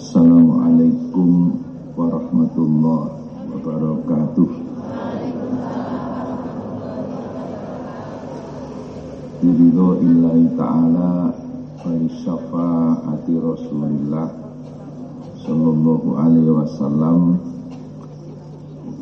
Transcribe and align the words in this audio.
Assalamualaikum 0.00 1.60
warahmatullahi 1.92 3.20
wabarakatuh. 3.52 4.48
Biridho 9.44 10.00
illahi 10.00 10.56
ta'ala 10.56 11.36
Wa 11.84 11.92
syafa'ati 12.16 13.44
rasulillah 13.44 14.28
Sallallahu 15.44 16.16
alaihi 16.16 16.48
wasallam 16.48 17.36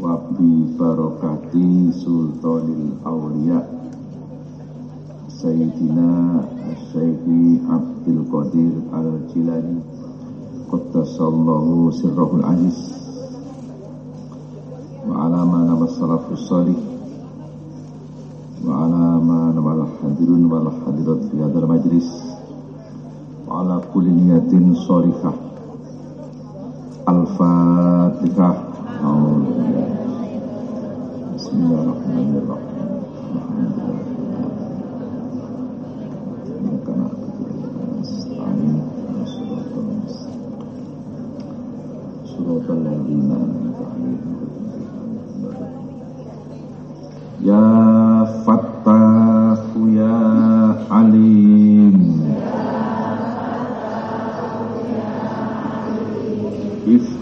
Wa 0.03 0.19
bi 0.35 0.67
barakati 0.75 1.95
sultanil 1.95 2.99
awliya 3.07 3.62
Sayyidina 5.30 6.43
Syekhi 6.91 7.62
Abdul 7.71 8.27
Qadir 8.27 8.83
Al-Jilani 8.91 9.98
Qaddasallahu 10.69 11.89
sirrahul 11.96 12.45
aziz. 12.45 12.77
Wa 15.08 15.25
ala 15.25 15.41
mana 15.49 15.72
wassalafus 15.81 16.44
salih. 16.44 16.77
Wa 18.61 18.85
ala 18.85 19.17
mana 19.17 19.57
wal 19.64 19.89
hadirun 19.96 20.44
wal 20.53 20.68
hadirat 20.68 21.25
fi 21.32 21.41
hadal 21.41 21.64
majlis. 21.72 22.08
Wa 23.49 23.64
ala 23.64 23.81
kulli 23.89 24.13
niyatin 24.13 24.77
sharifah 24.85 25.32
Al-Fatihah 27.08 28.55
Bismillahirrahmanirrahim 31.32 32.67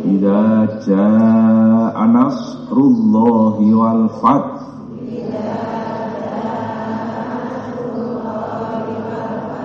Idza 0.00 0.64
jaa 0.88 2.08
nasrullahi 2.08 3.76
wal 3.76 4.08
fath. 4.24 4.64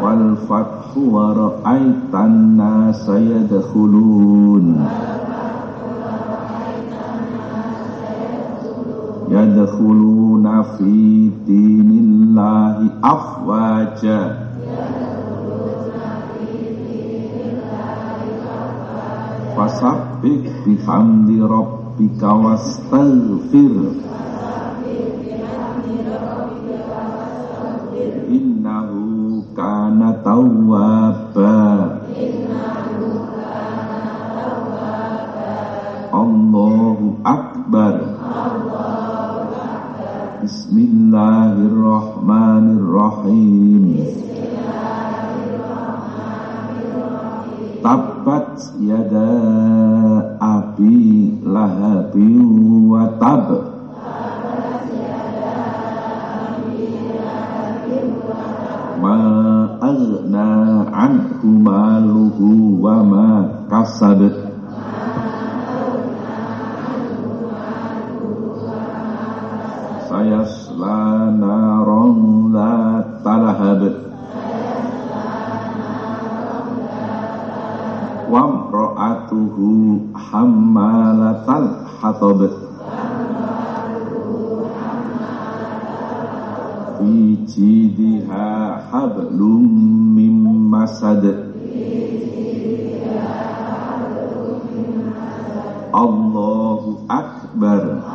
Wal 0.03 0.35
fathu 0.44 1.07
wa 1.07 1.31
ra'aitan 1.39 2.59
nasa 2.59 3.16
yadkhulun. 3.16 4.75
Fi 10.78 11.34
dinillahi 11.47 11.66
afwaja. 13.07 14.19
Fasabbih 19.56 20.44
bihamdi 20.68 21.41
rabbika 21.41 22.29
wastaghfir. 22.29 23.75
Innahu 28.28 29.41
kana 29.56 30.19
tawwaba 30.22 31.56
Allahu 36.12 37.17
akbar. 37.23 37.96
Bismillahirrahmanirrahim 40.47 41.66
kasabat 63.97 64.35
Sayasla 70.05 71.34
naron 71.34 72.53
dhata 72.53 73.34
lahab 73.41 73.82
Wamro'atuhu 78.29 79.66
hammalatal 80.14 81.67
hatab 81.97 82.40
Fi 87.02 87.14
jidiha 87.50 88.78
hablum 88.93 89.66
mim 90.14 90.38
masad 90.70 91.36
Allahu 95.97 97.09
Akbar. 97.09 98.05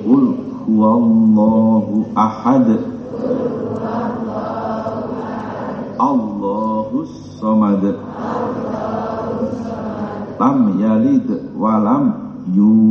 Qul 0.00 0.24
huwallahu 0.64 2.08
ahad. 2.16 2.80
Allahus 6.00 7.12
samad. 7.36 7.84
Lam 10.40 10.80
yalid 10.80 11.28
walam 11.60 12.04
yulad 12.56 12.89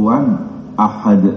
kufuwan 0.00 0.48
ahad. 0.80 1.28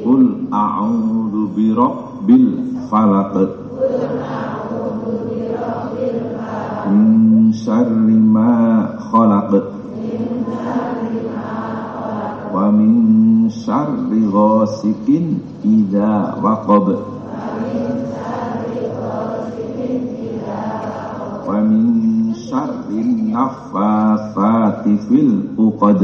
Qul 0.00 0.48
a'udzu 0.48 1.52
birabbil 1.52 2.48
falaq 2.88 3.36
min 13.88 14.28
syarri 14.28 14.28
ghasikin 14.32 15.26
idza 15.64 16.36
waqab 16.44 16.86
Wa 21.48 21.56
min 21.64 22.34
syarri 22.36 23.00
naffatsati 23.32 24.92
fil 25.08 25.32
uqad 25.56 26.00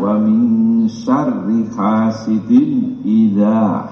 Wa 0.00 0.12
min 0.16 0.86
syarri 0.88 1.66
hasidin 1.74 3.02
idza 3.02 3.90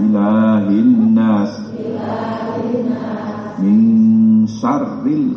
Ilahin 0.00 1.14
nas 1.14 1.52
Min 3.60 4.46
syarril 4.48 5.36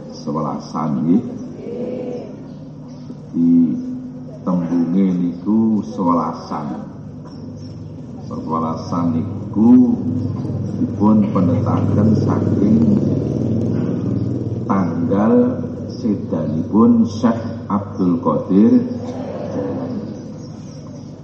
sewelasan 0.21 0.89
nggih. 1.01 1.23
Di 3.33 3.51
tembunge 4.45 5.07
niku 5.17 5.81
sewelasan. 5.81 6.67
Sewelasan 8.29 9.05
niku 9.17 9.97
dipun 10.77 11.29
penetaken 11.33 12.09
saking 12.21 12.79
tanggal 14.65 15.33
sedanipun 15.89 17.03
Syekh 17.05 17.41
Abdul 17.67 18.17
Qadir 18.23 18.73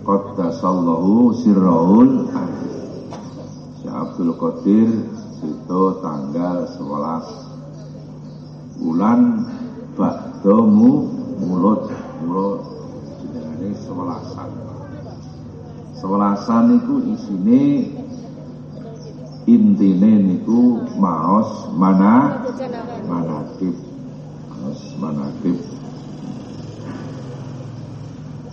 Qaddasallahu 0.05 1.31
sirraul 1.41 2.27
Syekh 3.79 3.95
Abdul 3.95 4.31
Qadir 4.35 4.89
itu 5.41 5.81
tanggal 6.03 6.67
11 6.75 7.46
bulan 8.77 9.43
Ba'damu 9.97 11.09
mulut 11.41 11.89
mulut 12.21 12.61
jenengane 13.17 13.73
sewelasan. 13.81 14.49
Sewelasan 15.97 16.63
niku 16.69 16.95
isine 17.09 17.63
intine 19.49 20.11
niku 20.21 20.85
maos 21.01 21.65
mana 21.73 22.45
manakib 23.09 23.73
maos 24.53 24.81
manakib 25.01 25.57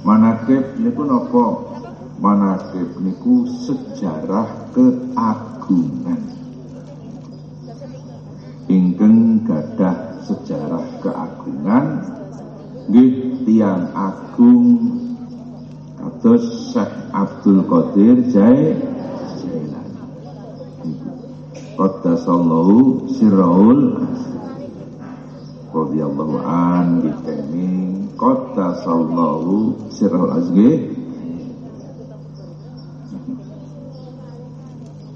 manakib 0.01 0.65
niku 0.81 1.03
napa? 1.05 1.47
Manakib 2.15 2.89
niku 3.05 3.45
sejarah 3.69 4.73
keagungan. 4.73 6.23
Ingkang 8.71 9.45
gadah 9.45 10.15
sejarah 10.25 11.05
keagungan 11.05 12.01
nggih 12.89 13.44
tiang 13.55 13.87
agung 13.95 14.67
kados 15.95 16.75
Syekh 16.75 16.91
Abdul 17.15 17.63
Qadir 17.71 18.27
Jai 18.27 18.75
Jailani 19.39 20.91
Qaddasallahu 21.79 23.07
sirraul 23.15 23.95
radhiyallahu 25.71 26.35
an 26.43 26.99
dikene 27.07 27.71
Qaddasallahu 28.19 29.87
sirraul 29.87 30.35
azgi 30.35 30.91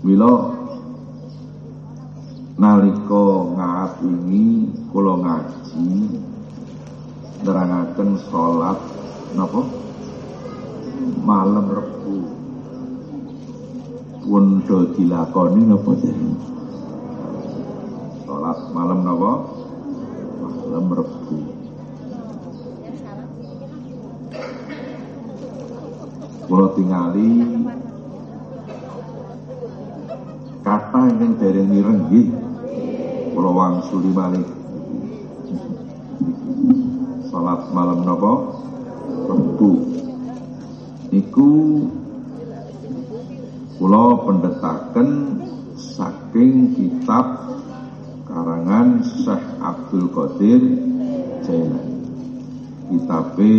Mila 0.06 0.54
nalika 2.54 3.26
ngawingi 3.58 4.46
kula 4.94 5.26
ngaji 5.26 6.27
nerangaken 7.42 8.11
salat 8.28 8.78
napa? 9.35 9.62
Malam 11.23 11.66
Rebu 11.68 12.18
pun 14.25 14.61
do 14.66 14.78
dilakoni 14.97 15.62
napa 15.68 15.90
jeneng 16.02 16.37
salat 18.26 18.59
malam 18.75 19.07
napa? 19.07 19.33
Malam 20.42 20.87
Rebu 20.90 21.38
kula 26.49 26.73
tingali 26.73 27.28
kata 30.64 31.00
yang 31.21 31.37
dereng 31.37 31.68
mireng 31.68 31.99
nggih. 32.09 32.28
Kula 33.37 33.50
wangsuli 33.52 34.11
malih 34.11 34.57
salat 37.38 37.71
malam 37.71 38.02
napa 38.02 38.50
Rebu. 39.30 39.73
Niku 41.14 41.87
kula 43.78 44.26
pendetaken 44.26 45.38
saking 45.78 46.75
kitab 46.75 47.47
karangan 48.26 49.07
Syekh 49.07 49.47
Abdul 49.62 50.11
Qadir 50.11 50.62
Jailani. 51.47 51.95
Kitabe 52.90 53.54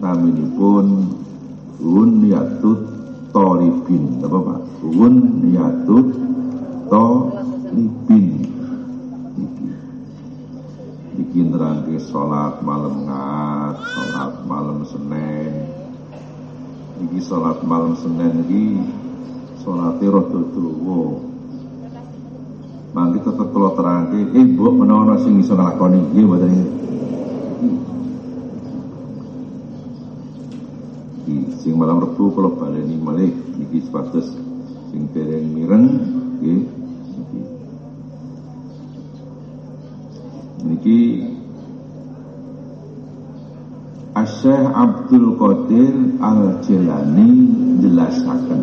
naminipun 0.00 1.12
Bunyatut 1.76 2.88
Tolibin 3.36 4.24
apa 4.24 4.38
Pak? 4.48 4.60
Bunyatut 4.80 6.08
Tolibin 6.88 8.48
iki 9.36 9.68
iki 11.20 11.40
nerangke 11.58 11.98
salat 11.98 12.62
malam 12.62 13.02
ngat 13.02 13.82
salat 13.82 14.34
malam 14.46 14.86
Senin. 14.86 15.66
Iki 17.02 17.18
salat 17.18 17.58
malam 17.66 17.98
Senin 17.98 18.46
iki 18.46 18.78
salate 19.66 20.06
rada 20.06 20.38
dawa. 20.54 21.02
Mangke 22.94 23.18
tetep 23.26 23.50
kula 23.50 23.74
terangke 23.74 24.22
eh 24.38 24.44
mbok 24.54 24.70
menawa 24.70 25.18
sing 25.18 25.42
iso 25.42 25.58
nglakoni? 25.58 25.98
Nggih 25.98 26.24
mboten 26.30 26.50
iki 31.26 31.36
sing 31.58 31.74
malam 31.74 32.06
rebu 32.06 32.38
kula 32.38 32.54
baleni 32.54 32.94
malih 33.02 33.34
niki 33.58 33.82
sepatus 33.82 34.30
sing 34.94 35.10
dereng 35.10 35.58
mireng 35.58 35.84
nggih. 36.38 36.62
Niki 40.58 40.98
Asyikh 44.38 44.70
Abdul 44.70 45.34
Qadir 45.34 45.94
Al-Jilani 46.22 47.30
jelasaken. 47.82 48.62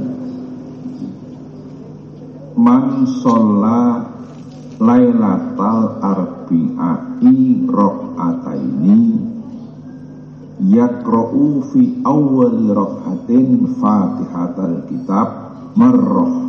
Man 2.56 3.04
sholla 3.20 4.08
Lailatal 4.80 6.00
Arbi'ai 6.00 7.68
Rok'ataini 7.68 9.20
Yakra'u 10.64 11.68
fi 11.68 12.00
awali 12.08 12.72
rok'atin 12.72 13.68
Fatihatal 13.76 14.88
Kitab 14.88 15.28
Marroh 15.76 16.40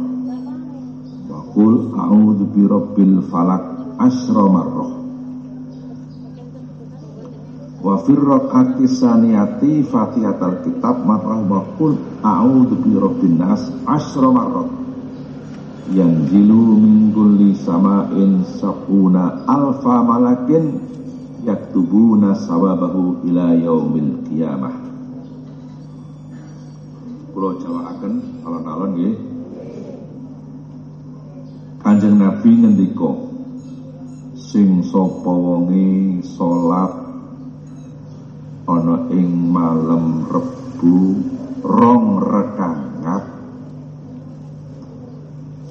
Wakul 1.26 1.99
a'udhu 1.99 2.47
bi 2.54 2.62
rabbil 2.62 3.26
falak 3.26 3.99
Asra 3.99 4.47
marroh 4.47 5.05
wa 7.86 8.02
firraqati 8.02 8.82
saniyati 8.90 9.86
fatihatal 9.86 10.58
kitab 10.66 11.06
marrah 11.06 11.38
wa 11.46 11.62
qul 11.78 11.94
a'udzu 12.18 12.82
bi 12.82 12.98
rabbin 12.98 13.38
nas 13.38 13.62
asra 13.86 14.26
marrat. 14.26 14.66
Yanzilu 15.94 16.82
min 16.82 17.14
kulli 17.14 17.54
sama'in 17.54 18.42
sabuna 18.58 19.46
alfa 19.46 20.02
malakin 20.02 20.82
yaktubuna 21.46 22.34
sawabahu 22.34 23.22
ila 23.30 23.54
yaumil 23.54 24.18
qiyamah. 24.26 24.74
Kula 27.30 27.54
jawaaken 27.62 28.42
alon-alon 28.42 28.90
nggih. 28.98 29.14
Kanjeng 31.86 32.18
Nabi 32.18 32.50
ngendika 32.50 33.14
sing 34.34 34.82
sapa 34.82 35.30
wonge 35.30 36.18
salat 36.34 37.05
ana 38.66 39.06
ing 39.14 39.30
malam 39.54 40.26
rebu 40.26 41.23
rong 41.62 42.18
rekangat. 42.18 43.25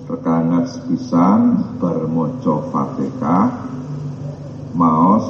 Rekangat 0.07 0.65
sepisan 0.71 1.75
bermoco 1.75 2.71
fatihah. 2.71 3.51
Maos 4.71 5.27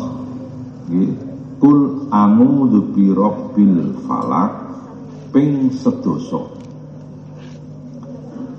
nggih. 0.90 1.14
Kul 1.56 2.12
a'udzu 2.12 2.94
birabbil 2.94 3.98
falak 4.06 4.54
ping 5.34 5.74
sedoso. 5.74 6.54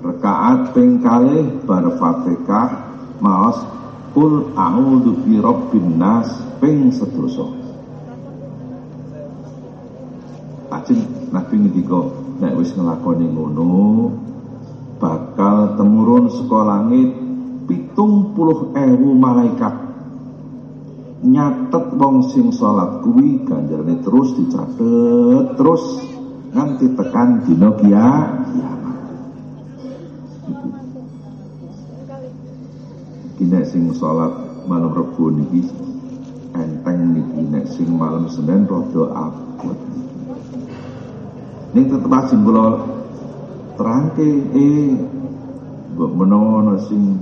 Rekaat 0.03 0.75
ping 0.75 0.99
kalih 0.99 1.47
bar 1.63 1.85
fatihah. 1.95 2.91
Maos 3.23 3.63
kul 4.11 4.51
a'udzu 4.51 5.23
birabbin 5.23 5.95
nas 5.95 6.27
ping 6.59 6.91
sedoso 6.91 7.56
Ajeng 10.87 11.35
Nabi 11.35 11.55
ngendika 11.59 11.99
nek 12.39 12.55
wis 12.63 12.71
nglakoni 12.71 13.27
ngono 13.27 14.07
bakal 15.03 15.75
temurun 15.75 16.31
saka 16.31 16.63
langit 16.63 17.11
pitung 17.67 18.31
puluh 18.31 18.71
ewu 18.71 19.11
malaikat. 19.19 19.75
Nyatet 21.27 21.91
wong 21.91 22.31
sing 22.31 22.55
salat 22.55 23.03
kuwi 23.03 23.43
ganjarane 23.43 23.99
terus 23.99 24.31
dicatet 24.39 25.59
terus 25.59 25.83
nganti 26.55 26.87
tekan 26.95 27.43
dina 27.43 27.67
kiamat. 27.75 28.95
Iki 33.35 33.43
nek 33.43 33.65
sing 33.67 33.91
salat 33.91 34.31
malam 34.71 34.95
Rebo 34.95 35.35
niki 35.35 35.67
enteng 36.55 37.11
niki 37.11 37.75
sing 37.75 37.91
malam 37.91 38.31
Senin 38.31 38.63
rada 38.71 39.03
abot 39.11 39.46
Ning 41.75 41.85
tetep 41.91 42.11
ajeng 42.11 42.41
kula 42.47 42.79
terangke 43.75 44.27
eh 44.55 44.95
mbok 45.93 46.11
menawa 46.15 46.77
sing 46.87 47.17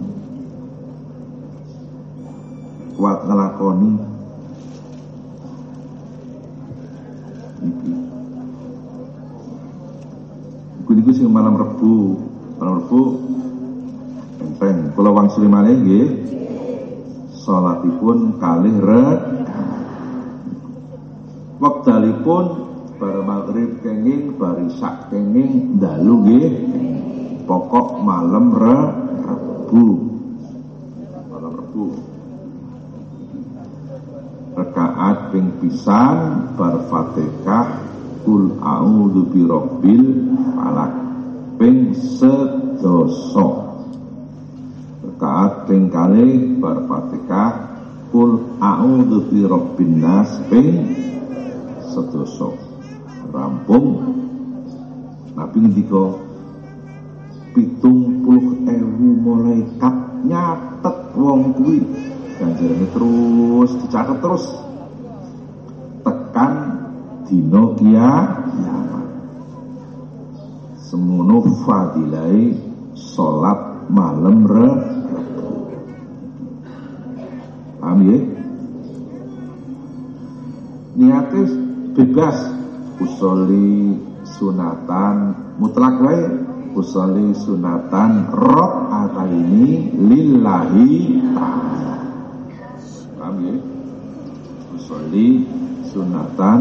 kuat 2.96 3.25
ngelakoni 3.25 3.92
iki. 7.66 7.94
Iku 10.96 11.12
sing 11.12 11.28
malam 11.28 11.60
Rebu, 11.60 12.18
malam 12.58 12.82
Rebu 12.82 13.02
enteng. 14.42 14.96
Kula 14.96 15.12
wangsuli 15.12 15.46
malih 15.46 15.75
nggih. 15.75 16.08
Salatipun 17.36 18.42
kalih 18.42 18.74
rekaat. 18.80 19.22
Wektalipun 21.62 22.64
bar 22.96 23.24
maghrib 23.24 23.84
kenging 23.84 24.40
bar 24.40 24.56
isak 24.64 25.12
kenging 25.12 25.80
dalu 25.80 26.14
nggih. 26.24 26.54
Pokok 27.46 28.02
malam 28.02 28.56
re 28.56 28.80
rebu. 29.22 29.88
Malam 31.30 31.52
rebu. 31.62 31.86
Rekaat 34.56 35.18
ping 35.36 35.50
pisan 35.62 36.18
bar 36.56 36.88
fatihah 36.88 37.86
kul 38.24 38.56
a'udzu 38.64 39.22
birabbil 39.30 40.04
falak. 40.56 40.94
Ping 41.60 41.94
sedoso. 41.94 43.50
Rekaat 45.04 45.68
ping 45.68 45.92
kali 45.92 46.58
bar 46.58 46.88
fatihah 46.88 47.52
kul 48.10 48.58
a'udzu 48.64 49.28
birabbin 49.28 50.00
nas 50.00 50.32
ping 50.48 50.88
sedoso 51.92 52.64
rampung. 53.36 53.88
Nabi 55.36 55.68
ngendika 55.68 56.15
pitung 57.51 58.24
puluh 58.24 58.63
ewu 58.72 59.08
malaikat 59.20 59.96
nyatet 60.24 60.98
wong 61.20 61.51
kuwi. 61.60 61.84
Ganjarane 62.39 62.88
terus 62.96 63.72
dicatat 63.84 64.18
terus. 64.24 64.46
Tekan 66.08 66.54
dina 67.27 67.63
kiamat. 67.75 69.08
Semono 70.80 71.44
fadilai 71.68 72.56
salat 72.96 73.60
malam 73.92 74.48
re. 74.48 74.72
Paham 77.84 78.00
ya? 78.08 78.18
Niate 80.96 81.42
bebas 81.94 82.38
usoli 83.00 83.96
sunatan. 84.25 85.16
Mutlak 85.60 85.96
wae 86.04 86.22
usoli 86.75 87.32
sunatan 87.36 88.32
rob 88.36 88.92
ini 89.32 89.96
lillahi 89.96 90.90
ta'ala. 91.32 91.96
Paham 93.16 93.36
ya? 93.44 93.58
Usoli 94.75 95.28
sunatan 95.90 96.60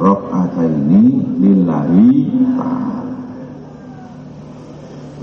rob 0.00 0.32
ini 0.60 1.02
lillahi 1.40 2.08
ta'ala. 2.56 3.00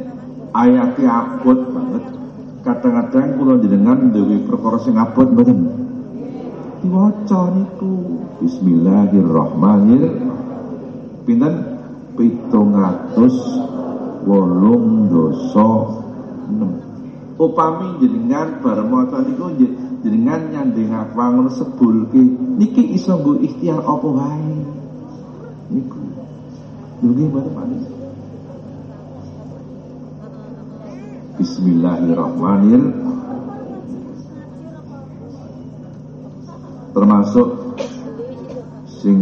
ayatnya 0.55 1.07
abot 1.11 1.59
banget. 1.71 2.03
Kadang-kadang 2.63 3.39
kula 3.39 3.59
jenengan 3.63 4.11
dewi 4.11 4.43
perkara 4.43 4.79
sing 4.83 4.95
abot 4.95 5.27
mboten. 5.27 5.71
Diwaca 6.79 7.41
niku. 7.59 8.23
Bismillahirrahmanirrahim. 8.39 10.31
Pinten? 11.27 11.53
Pitung 12.15 12.75
atus 12.75 13.35
wolung 14.27 15.11
dosa 15.11 15.67
enam. 16.47 16.71
Upami 17.35 17.99
jenengan 17.99 18.59
bareng 18.63 18.91
niku 19.27 19.47
jenengan 20.01 20.41
nyanding 20.49 20.89
apa 20.93 21.23
ngono 21.29 21.49
sebulke 21.53 22.21
niki 22.57 22.97
iso 22.97 23.17
nggo 23.21 23.37
ikhtiar 23.41 23.81
apa 23.85 24.07
wae. 24.09 24.55
Niku 25.71 26.01
Nggih 27.01 27.33
manis. 27.33 27.85
Bismillahirrahmanirrahim. 31.41 32.83
Termasuk 36.93 37.49
sing 39.01 39.17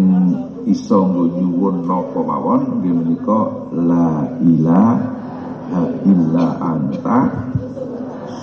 iso 0.68 1.08
nyuwun 1.08 1.88
napa 1.88 2.20
mawon 2.20 2.84
nggih 2.84 2.94
menika 3.00 3.40
la 3.72 4.28
ilaha 4.44 5.82
illa 6.04 6.48
anta 6.60 7.20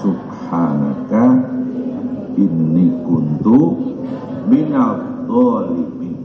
subhanaka 0.00 1.55
inni 2.36 2.92
kuntu 3.04 3.58
minal 4.46 5.24
dhalimin 5.24 6.16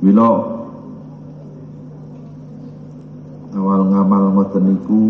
Bila 0.00 0.32
awal 3.52 3.82
ngamal 3.92 4.24
ngoten 4.32 4.64
niku 4.64 5.04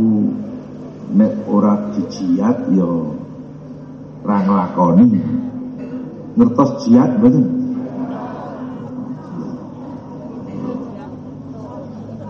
nek 1.15 1.47
ora 1.47 1.95
dijiat 1.95 2.75
ya 2.75 2.91
ra 4.27 4.37
nglakoni. 4.43 5.15
Ngertos 6.35 6.71
jiat 6.83 7.23
mboten? 7.23 7.47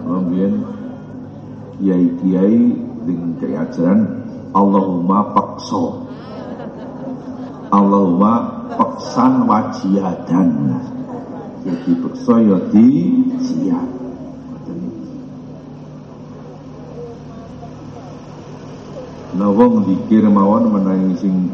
Kemudian 0.04 0.52
kiai-kiai 1.80 2.60
dengan 3.08 3.30
kiai 3.40 3.56
ajaran 3.56 4.19
Allahumma 4.50 5.30
pakso 5.30 6.10
Allahumma 7.70 8.66
paksan 8.74 9.46
wajihadan. 9.46 10.50
Jadi 11.60 11.92
beksa 12.02 12.34
ya 12.42 12.58
di 12.72 12.88
siap 13.38 13.88
Nah 19.30 19.48
wong 19.54 19.86
dikir 19.86 20.26
mawon 20.26 20.74
menawi 20.74 21.14
sing 21.20 21.48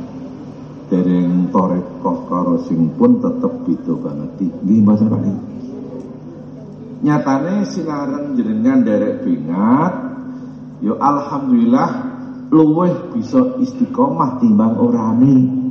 dereng 0.88 1.52
torekoh 1.52 2.24
karo 2.30 2.64
sing 2.64 2.96
pun 2.96 3.20
tetep 3.20 3.52
beda 3.68 3.94
banget. 4.00 4.30
Nggih 4.64 4.80
Mas 4.80 5.02
Pak 5.04 5.22
Nyatane 7.04 7.54
sinaren 7.68 8.32
jenengan 8.40 8.80
derek 8.80 9.20
bingat 9.20 9.94
yo 10.80 10.96
ya 10.96 11.02
alhamdulillah 11.02 12.06
luweh 12.50 12.94
bisa 13.14 13.59
istiqomah 13.59 14.38
timbang 14.38 14.78
orane. 14.78 15.66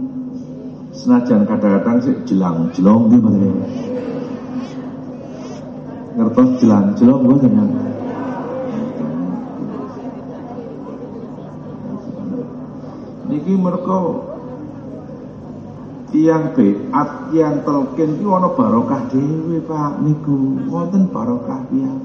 Senajan 0.95 1.43
kadang-kadang 1.43 1.99
sik 1.99 2.17
jelang-jelong 2.23 3.11
nggih 3.11 3.19
Mas. 3.19 3.75
Ngertos 6.15 6.49
jelang-jelong 6.63 7.21
mboten 7.27 7.51
niki 13.27 13.53
mereka 13.59 13.99
tiang 16.15 16.55
beat 16.55 17.09
tiang 17.35 17.55
telkin 17.67 18.09
iki 18.15 18.25
ana 18.25 18.49
barokah 18.55 19.01
dhewe 19.11 19.59
Pak 19.67 19.99
niku. 19.99 20.63
Wonten 20.71 21.11
barokah 21.11 21.67
tiyang 21.67 21.99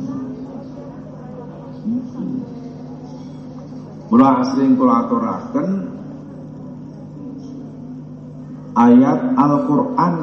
Mula 4.11 4.43
asring 4.43 4.75
kula 4.75 5.07
aturaken 5.07 5.69
ayat 8.75 9.39
Al-Qur'an 9.39 10.17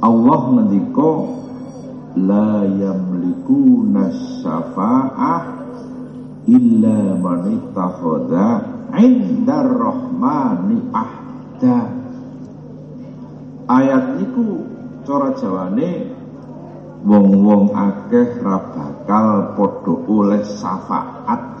Allah 0.00 0.40
ngendika 0.56 1.12
la 2.24 2.64
yamliku 2.64 3.84
nasyafa'ah 3.84 5.42
illa 6.48 7.20
man 7.20 7.52
ittakhadha 7.52 8.48
'indar 8.96 9.68
rahmani 9.68 10.80
ahda. 10.88 11.78
Ayat 13.68 14.24
niku 14.24 14.64
cara 15.04 15.36
jawane 15.36 16.16
wong-wong 17.04 17.76
akeh 17.76 18.40
ra 18.40 18.56
bakal 18.72 19.52
padha 19.52 19.94
oleh 20.08 20.40
syafaat 20.48 21.60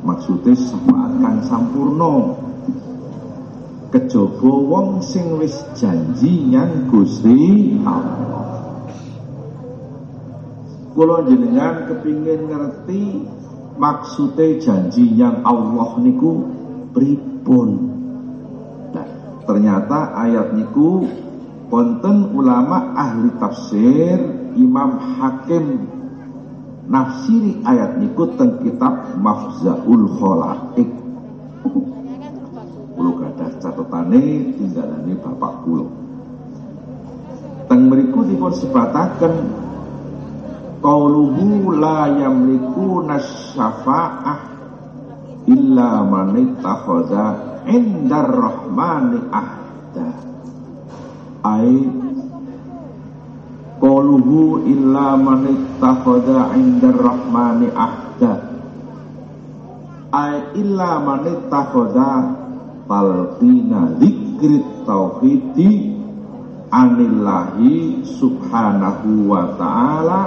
maksudnya 0.00 0.56
kang 1.20 1.38
sampurno 1.44 2.40
kejaba 3.90 4.52
wong 4.70 5.02
sing 5.02 5.36
wis 5.36 5.60
janji 5.76 6.48
nyang 6.48 6.88
Gusti 6.88 7.74
Allah 7.82 8.40
Kula 10.90 11.22
jenengan 11.22 11.86
kepingin 11.86 12.50
ngerti 12.50 13.24
maksudnya 13.78 14.58
janji 14.58 15.06
yang 15.14 15.46
Allah 15.46 15.96
niku 16.02 16.50
pripun. 16.90 17.68
Nah, 18.90 19.08
ternyata 19.46 20.18
ayat 20.18 20.50
niku 20.50 21.06
konten 21.70 22.34
ulama 22.34 22.92
ahli 22.98 23.30
tafsir 23.38 24.18
Imam 24.58 24.98
Hakim 24.98 25.86
nafsiri 26.90 27.62
ayat 27.62 28.02
niku 28.02 28.34
teng 28.34 28.58
kitab 28.66 29.14
Mafzaul 29.22 30.04
Khalaik. 30.18 30.90
Kulo 32.98 33.10
gadah 33.16 33.50
catatane 33.62 34.52
tinggalane 34.58 35.14
bapak 35.22 35.54
kulo. 35.62 35.86
Teng 37.70 37.86
mriku 37.86 38.26
dipun 38.26 38.50
sebataken 38.50 39.34
Qauluhu 40.80 41.76
la 41.76 42.08
yamliku 42.08 43.04
nasyafa'ah 43.04 44.38
illa 45.44 46.02
man 46.08 46.34
ittakhadha 46.40 47.26
indar 47.68 48.26
rahmani 48.26 49.20
ahda. 49.28 50.08
Ai 51.46 51.84
Qauluhu 53.76 54.64
illa 54.66 55.14
man 55.20 55.69
ittakhadha 55.80 56.52
indar 56.60 56.92
rahmani 56.92 57.72
ahda. 57.72 58.32
Ai 60.12 60.52
illa 60.60 61.00
man 61.00 61.24
ittakhadha 61.24 62.12
talqina 62.84 63.96
dzikri 63.96 64.60
tauhidi 64.84 65.96
anillahi 66.68 68.04
subhanahu 68.04 69.24
wa 69.32 69.56
ta'ala 69.56 70.22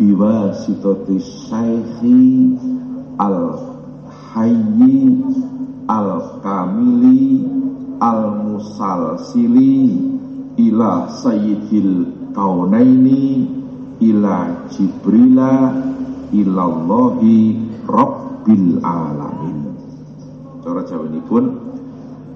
biwasitati 0.00 1.20
syaikhi 1.20 2.56
al 3.20 3.60
hayyi 4.32 5.20
al 5.84 6.40
kamili 6.40 7.44
al 8.00 8.24
musalsili 8.40 10.00
ila 10.56 11.10
sayyidil 11.12 12.32
kaunaini 12.32 13.47
ila 13.98 14.68
jibrila 14.70 15.74
ilallahi 16.30 17.38
rabbil 17.86 18.78
alamin. 18.84 19.58
Cara 20.62 20.82
jawa 20.86 21.08
pun 21.26 21.44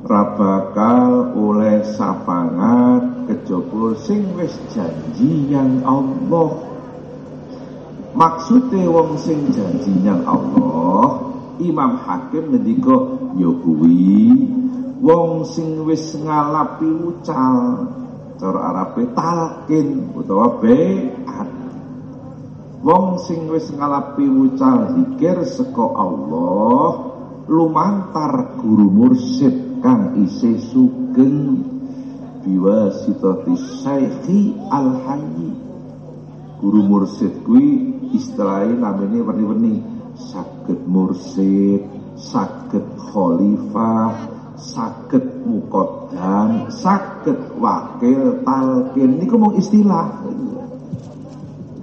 rabakal 0.03 1.37
oleh 1.38 1.87
sapangat 1.94 3.29
kejaba 3.31 3.94
sing 4.03 4.27
wis 4.35 4.55
janji 4.75 5.46
yang 5.53 5.83
Allah. 5.87 6.70
Maksudnya 8.12 8.92
wong 8.92 9.16
sing 9.16 9.48
janji 9.57 9.92
yang 10.05 10.20
Allah 10.29 11.33
Imam 11.62 11.96
Hakim 12.03 12.53
ngendika 12.53 12.92
ya 13.40 13.48
kuwi 13.48 14.29
wong 15.01 15.48
sing 15.48 15.81
wis 15.88 16.12
ngalapi 16.20 16.88
ucal 16.88 17.88
cara 18.42 18.74
Arabe 18.74 19.07
talkin 19.14 20.11
utawa 20.18 20.59
be'at. 20.59 21.50
Wong 22.83 23.22
sing 23.22 23.46
wis 23.46 23.70
ngalapi 23.70 24.26
ucal 24.26 24.98
zikir 24.98 25.46
saka 25.46 25.87
Allah 25.94 27.14
lumantar 27.46 28.59
guru 28.59 28.90
mursyid 28.90 29.78
kang 29.78 30.18
isih 30.18 30.59
sugeng 30.59 31.62
biwasitati 32.42 33.55
syaikhi 33.78 34.59
al 34.74 34.90
hayy 35.07 35.55
guru 36.59 36.83
mursyid 36.83 37.46
kuwi 37.46 37.94
istilahnya 38.11 38.74
namanya 38.83 39.22
werni-werni 39.22 39.78
sakit 40.18 40.83
mursyid 40.90 41.87
sakit 42.18 42.83
khalifah 43.14 44.41
sakit 44.56 45.44
mukodam, 45.44 46.68
sakit 46.72 47.56
wakil, 47.60 48.40
talkin, 48.44 49.10
ini 49.20 49.26
mau 49.32 49.52
istilah. 49.52 50.22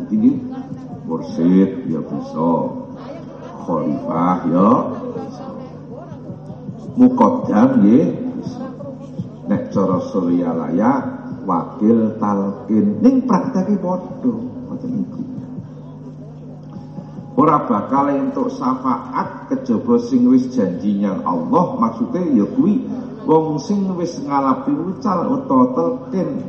Jadi 0.09 0.31
mursyid 1.05 1.85
ya 1.89 2.01
bisa, 2.01 2.53
khalifah 3.65 4.39
ya. 4.49 4.69
Mukodam 6.97 7.69
ya. 7.85 8.01
Nek 9.49 9.73
cara 9.73 9.97
Suryalaya 10.13 10.91
wakil 11.45 12.21
talkin 12.21 13.01
ning 13.01 13.25
prakteke 13.25 13.81
niku. 13.81 14.48
Ora 17.37 17.69
bakal 17.69 18.09
entuk 18.09 18.49
syafaat 18.49 19.51
kejaba 19.53 20.01
sing 20.01 20.25
wis 20.29 20.49
janjinya 20.49 21.21
Allah 21.23 21.77
maksudnya 21.77 22.25
ya 22.25 22.45
kuwi 22.57 22.89
wong 23.29 23.61
sing 23.61 23.85
wis 23.93 24.17
ngalapi 24.25 24.73
ucal 24.73 25.37
utawa 25.37 25.65
telkin 25.77 26.41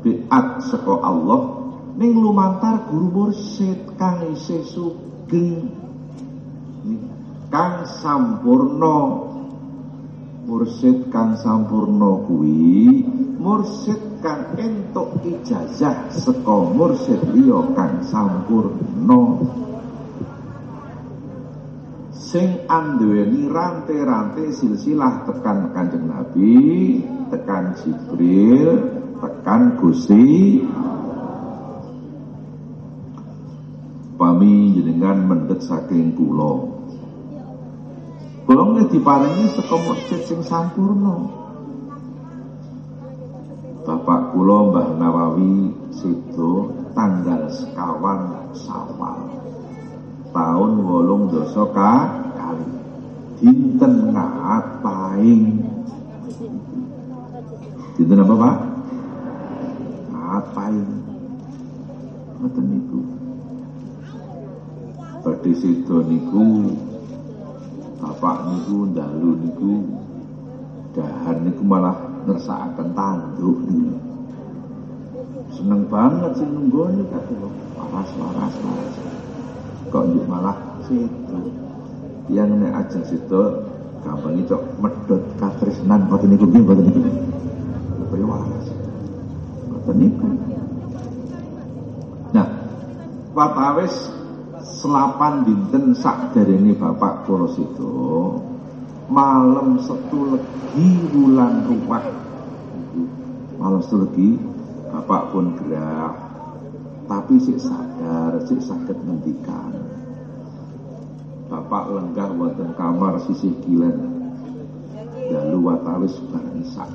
biat 0.00 0.64
saka 0.64 0.94
Allah 1.04 1.64
ning 2.00 2.18
lumantar 2.18 2.88
guru 2.88 3.08
mursyid 3.12 3.94
kang 4.00 4.32
isih 4.32 4.64
sugeng. 4.66 5.70
Kang 7.52 7.86
sampurna. 7.86 9.30
Mursyid 10.44 11.08
kang 11.08 11.38
sampurna 11.40 12.20
kuwi 12.26 13.00
mursyid 13.40 14.20
kang 14.20 14.56
entuk 14.60 15.20
ijazah 15.24 16.08
saka 16.12 16.56
mursyid 16.72 17.20
liya 17.32 17.60
kang 17.72 18.04
sampurna 18.04 19.20
sing 22.34 22.66
anduweni 22.66 23.46
rantai-rantai 23.46 24.50
silsilah 24.50 25.22
tekan 25.22 25.70
Kanjeng 25.70 26.10
Nabi, 26.10 26.98
tekan 27.30 27.78
Jibril, 27.78 28.90
tekan 29.22 29.78
Gusti 29.78 30.58
Pami 34.18 34.74
jenengan 34.74 35.30
mendet 35.30 35.62
saking 35.62 36.18
kula. 36.18 36.74
Kula 38.50 38.82
diparingi 38.90 39.54
saka 39.54 39.76
masjid 39.86 40.20
sing 40.26 40.42
sampurna. 40.42 41.30
Bapak 43.86 44.34
kula 44.34 44.74
Mbah 44.74 44.88
Nawawi 44.98 45.70
Sido 45.94 46.74
tanggal 46.98 47.46
sekawan 47.46 48.50
Sawal 48.58 49.34
tahun 50.34 50.82
wolung 50.82 51.30
dosa 51.30 51.62
dinten 53.38 53.94
ngapain? 54.14 55.40
Dinten 57.94 58.22
apa 58.24 58.34
pak? 58.34 58.56
Ngapain? 60.10 60.86
Ngoten 62.40 62.64
niku. 62.68 63.00
Badhe 65.24 65.52
sida 65.56 65.98
niku 66.04 66.72
bapak 68.00 68.36
niku 68.52 68.76
dalu 68.92 69.30
niku 69.40 69.72
dahar 70.92 71.36
niku 71.40 71.62
malah 71.64 71.96
ngersakaken 72.28 72.88
tanduk. 72.92 73.58
Niku 73.64 73.96
seneng 75.54 75.86
banget 75.88 76.32
sing 76.36 76.50
nunggone 76.50 77.06
kate 77.08 77.32
waras 77.78 78.10
waras 78.20 78.54
waras. 78.60 78.94
Kok 79.88 80.04
malah 80.26 80.58
situ 80.84 81.63
yang 82.32 82.56
nek 82.56 82.72
aja 82.84 83.00
situ 83.04 83.42
gampang 84.00 84.40
itu 84.40 84.56
medot 84.80 85.22
katresnan 85.36 86.08
boten 86.08 86.32
niku 86.32 86.48
nggih 86.48 86.64
boten 86.64 86.84
niku? 86.88 87.00
Priwalas 88.12 88.66
boten 89.68 89.96
niku. 90.00 90.28
Nah 92.32 92.48
watawis 93.36 94.08
selapan 94.64 95.44
dinten 95.44 95.92
sak 95.92 96.32
ini 96.36 96.72
bapak 96.72 97.28
kula 97.28 97.48
situ 97.52 98.40
malam 99.12 99.76
setu 99.84 100.32
legi 100.32 100.90
wulan 101.12 101.68
ruwah. 101.68 102.04
Malam 103.60 103.80
setu 103.84 104.08
legi 104.08 104.40
bapak 104.88 105.22
pun 105.32 105.52
gerah 105.60 106.24
tapi 107.04 107.36
si 107.36 107.52
sadar, 107.60 108.40
si 108.48 108.56
sakit 108.56 108.96
ngendikan. 109.04 109.83
Bapak 111.48 111.92
lenggah 111.92 112.30
wonten 112.32 112.72
kamar 112.74 113.20
sisi 113.28 113.52
kilen. 113.64 114.24
Dalu 115.28 115.58
watawis 115.60 116.16
bareng 116.28 116.64
isak. 116.64 116.90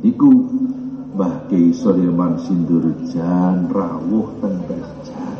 Iku 0.00 0.30
Mbah 1.16 1.50
Kiai 1.50 1.74
Sulaiman 1.74 2.40
Sindurjan 2.40 3.68
rawuh 3.68 4.40
ten 4.40 4.54
Berjan. 4.64 5.36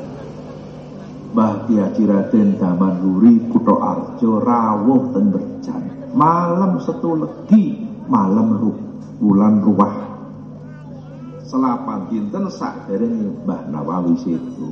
Mbah 1.32 1.64
Kiai 1.64 1.80
Haji 1.80 2.04
Raden 2.04 2.48
Daman 2.60 2.94
Luri 3.00 3.40
Kuto 3.48 3.80
Arjo 3.80 4.40
rawuh 4.42 5.16
ten 5.16 5.32
Berjan. 5.32 5.82
Malam 6.10 6.82
setu 6.82 7.14
legi, 7.14 7.86
malam 8.10 8.58
ruh, 8.58 8.78
bulan 9.22 9.62
ruwah 9.62 10.10
selapan 11.50 12.06
dinten 12.06 12.46
sak 12.46 12.86
dereng 12.86 13.42
Mbah 13.42 13.66
Nawawi 13.74 14.14
situ. 14.22 14.70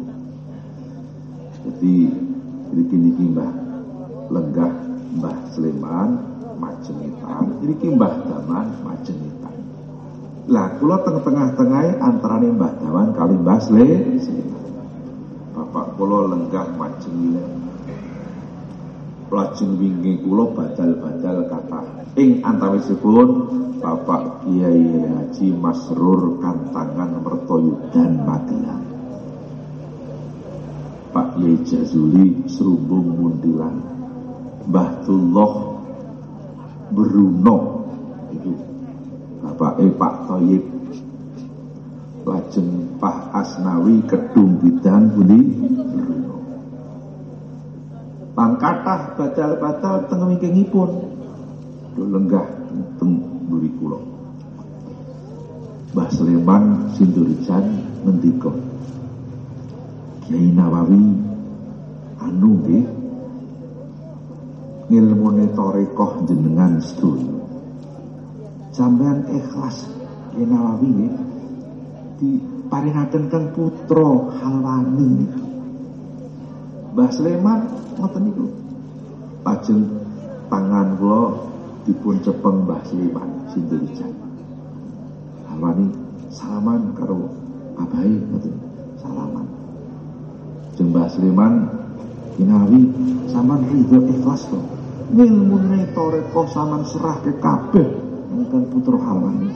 Jadi 1.66 2.27
mriki 2.72 2.96
niki 2.96 3.24
Mbah 3.32 3.52
Lenggah 4.28 4.72
Mbah 5.18 5.38
Sleman 5.56 6.10
Majenitan, 6.58 7.44
mriki 7.64 7.88
Mbah 7.88 8.14
Daman 8.28 8.66
Majenitan. 8.84 9.56
Lah 10.48 10.74
kula 10.76 11.00
tengah-tengah 11.06 12.02
antara 12.02 12.36
Mbah 12.42 12.72
Daman 12.82 13.08
kali 13.16 13.36
Mbah 13.40 13.60
Sleman. 13.62 14.20
Bapak 15.56 15.86
kula 15.96 16.28
lenggah 16.28 16.68
Majenitan. 16.76 17.68
Lajeng 19.28 19.76
wingi 19.76 20.24
kula 20.24 20.56
badal-badal 20.56 21.52
kata 21.52 21.80
ing 22.16 22.40
antawisipun 22.40 23.28
Bapak 23.76 24.40
Kiai 24.40 25.04
Haji 25.04 25.52
Masrur 25.52 26.40
Kantangan 26.40 27.20
Mertoyudan 27.20 28.24
Magelang 28.24 28.87
Pak 31.08 31.36
Kiai 31.36 31.56
Jazuli 31.64 32.44
Serumbung 32.48 33.16
Mundilan 33.16 33.98
Mbah 34.68 35.00
Tullah 35.08 35.52
Bruno. 36.92 37.56
Itu 38.32 38.52
Bapak 39.44 39.80
E 39.80 39.86
Pak 39.92 40.14
Toyib. 40.28 40.64
Lajeng 42.28 43.00
Pak 43.00 43.32
Asnawi 43.32 44.04
Kedung 44.04 44.60
Bidan 44.60 45.08
Budi 45.16 45.40
Bruno. 45.72 46.36
Lan 48.36 48.60
kathah 48.60 49.16
badal-badal 49.16 50.06
teng 50.12 50.28
wingkingipun. 50.28 50.90
Lenggah 51.96 52.46
teng 53.00 53.12
buri 53.48 53.72
kula. 53.80 53.98
Mbah 55.96 56.08
Sleman 56.12 56.92
Sindurijan 56.94 57.64
ngendika 58.04 58.67
Kiai 60.28 60.52
Nawawi 60.52 61.08
anu 62.20 62.60
nggih 62.60 62.84
ngilmune 64.92 65.48
tarekah 65.56 66.20
jenengan 66.28 66.76
sedaya. 66.84 67.32
Sampean 68.68 69.24
ikhlas 69.32 69.88
Kiai 70.28 70.44
Nawawi 70.44 70.88
nggih 70.92 71.12
diparingaken 72.20 73.32
kang 73.32 73.56
putra 73.56 74.28
Halwani. 74.44 75.24
Mbah 76.92 77.08
Sleman 77.08 77.60
ngoten 77.96 78.22
niku. 78.28 78.52
Lajeng 79.48 79.80
tangan 80.52 80.92
kula 81.00 81.40
dipun 81.88 82.20
cepeng 82.20 82.68
Mbah 82.68 82.84
Sliman 82.84 83.48
Sindurijan. 83.48 84.12
Alwani 85.48 85.88
salaman 86.28 86.92
karo 86.92 87.32
abai 87.80 88.12
ngoten. 88.28 88.67
Salaman. 90.78 90.78
Jeung 90.78 90.90
Mbah 90.94 91.08
Sliman 91.10 91.54
kinawi 92.38 92.80
sampean 93.26 93.66
ridho 93.66 93.98
ikhlas 94.14 94.46
to. 94.46 94.58
Ngilmune 95.10 95.90
toreko 95.90 96.46
sampean 96.46 96.86
serah 96.86 97.18
ke 97.18 97.34
kabeh 97.42 97.88
ingkang 98.30 98.70
putra 98.70 98.94
Halwani. 98.94 99.50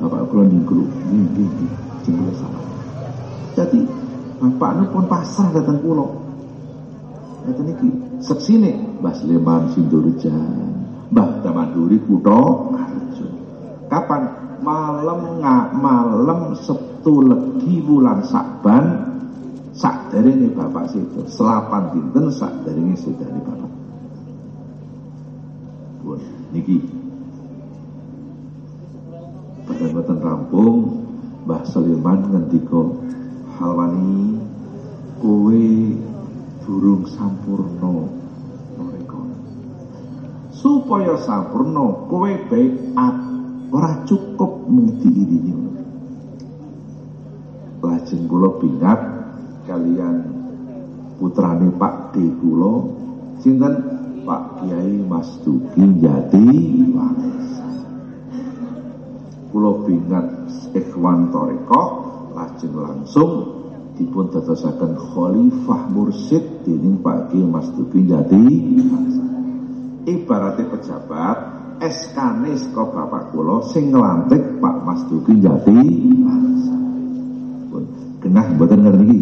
Bapak 0.00 0.32
kula 0.32 0.48
niku 0.48 0.88
nggih 0.88 1.26
nggih 1.36 1.70
jengkel 2.06 2.32
sama. 2.40 2.60
Jadi 3.58 3.84
bapaknya 4.40 4.84
pun 4.88 5.04
pasrah 5.04 5.50
datang 5.52 5.82
pulau. 5.84 6.16
Kata 7.44 7.60
niki 7.64 7.88
seksine 8.24 9.00
Mbah 9.02 9.14
Sleman 9.20 9.62
Sindurjan, 9.74 10.72
Mbah 11.12 11.44
Damanduri 11.44 12.00
Kuto. 12.08 12.72
Kapan 13.88 14.22
malam 14.60 15.40
nggak 15.40 15.64
malam 15.80 16.52
Sabtu 16.60 17.24
Legi 17.24 17.80
bulan 17.80 18.20
Sakban 18.20 19.07
sak 19.78 20.10
dari 20.10 20.34
ini 20.34 20.50
bapak 20.50 20.90
situ 20.90 21.22
selapan 21.30 21.94
dinten 21.94 22.34
sak 22.34 22.50
dari 22.66 22.82
ini 22.82 22.98
sudah 22.98 23.26
ini 23.30 23.40
bapak. 23.46 23.72
Pun 26.02 26.20
niki. 26.50 26.78
Pada 29.70 29.86
boten 29.94 30.18
rampung 30.18 30.76
Mbah 31.46 31.62
Sleman 31.62 32.28
ngendika 32.34 32.82
halwani 33.56 34.42
kowe 35.22 35.64
durung 36.66 37.06
sampurno 37.08 38.10
mereka 38.76 39.22
supaya 40.52 41.14
sampurno 41.22 42.10
kowe 42.10 42.28
baik 42.50 42.74
ora 43.72 44.02
cukup 44.04 44.66
mengiti 44.68 45.08
ini 45.08 45.52
lajeng 48.08 48.24
kula 48.24 48.56
bingat 48.56 49.17
kalian 49.68 50.16
putrane 51.20 51.68
Pak 51.76 52.16
D 52.16 52.32
kula 52.40 52.88
sinten? 53.44 53.98
Pak 54.28 54.60
Kiai 54.60 55.00
Mas 55.08 55.40
Duki 55.40 56.04
Jati 56.04 56.48
Wangsa. 56.92 57.64
Kula 59.48 59.88
bingat 59.88 60.26
ikhwan 60.76 61.32
toreko 61.32 61.82
lajeng 62.36 62.76
langsung 62.76 63.32
dipun 63.96 64.28
dadosaken 64.28 65.00
khalifah 65.00 65.80
mursyid 65.88 66.44
dening 66.68 67.00
Pak 67.00 67.32
Kiai 67.32 67.44
Mas 67.48 67.72
Duki 67.72 68.04
Jati 68.04 68.44
ibaratnya 70.08 70.64
pejabat 70.72 71.38
SK-ne 71.78 72.52
bapak 72.72 73.32
kula 73.32 73.64
sing 73.68 73.92
nglantik 73.92 74.60
Pak 74.60 74.76
Mas 74.84 75.04
Duki 75.08 75.40
Jati 75.40 75.82
pun 77.72 77.84
genah 78.24 78.46
mboten 78.56 78.80
ngerti 78.82 79.18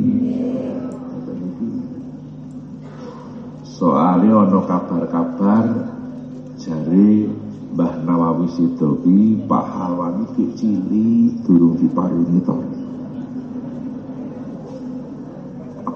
soalnya 3.77 4.33
ono 4.49 4.65
kabar-kabar 4.65 5.65
jari 6.57 7.29
Mbah 7.77 8.09
Nawawi 8.09 8.49
Sidoki 8.57 9.37
Pak 9.45 9.67
Halwani 9.69 10.25
ki 10.33 10.45
cili 10.57 11.37
durung 11.45 11.77
diparingi 11.77 12.41
to 12.41 12.57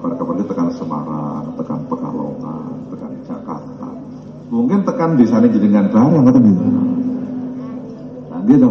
kabar-kabar 0.01 0.33
itu 0.37 0.45
tekan 0.49 0.69
Semarang, 0.73 1.45
tekan 1.61 1.85
Pekalongan, 1.85 2.73
tekan 2.89 3.13
Jakarta. 3.21 3.89
Mungkin 4.49 4.81
tekan 4.81 5.13
di 5.13 5.29
sana 5.29 5.45
jenengan 5.45 5.93
barang 5.93 6.25
atau 6.25 6.41
gitu. 6.41 6.65
Nah, 8.33 8.41
gitu. 8.49 8.69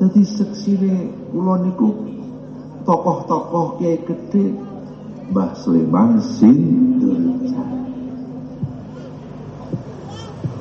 Jadi 0.00 0.20
seksine 0.24 1.12
kula 1.28 1.60
niku 1.60 1.92
tokoh-tokoh 2.88 3.80
kiai 3.80 4.00
gede 4.00 4.63
Mbah 5.32 5.56
Sleman 5.56 6.20
Sindurjan. 6.20 7.70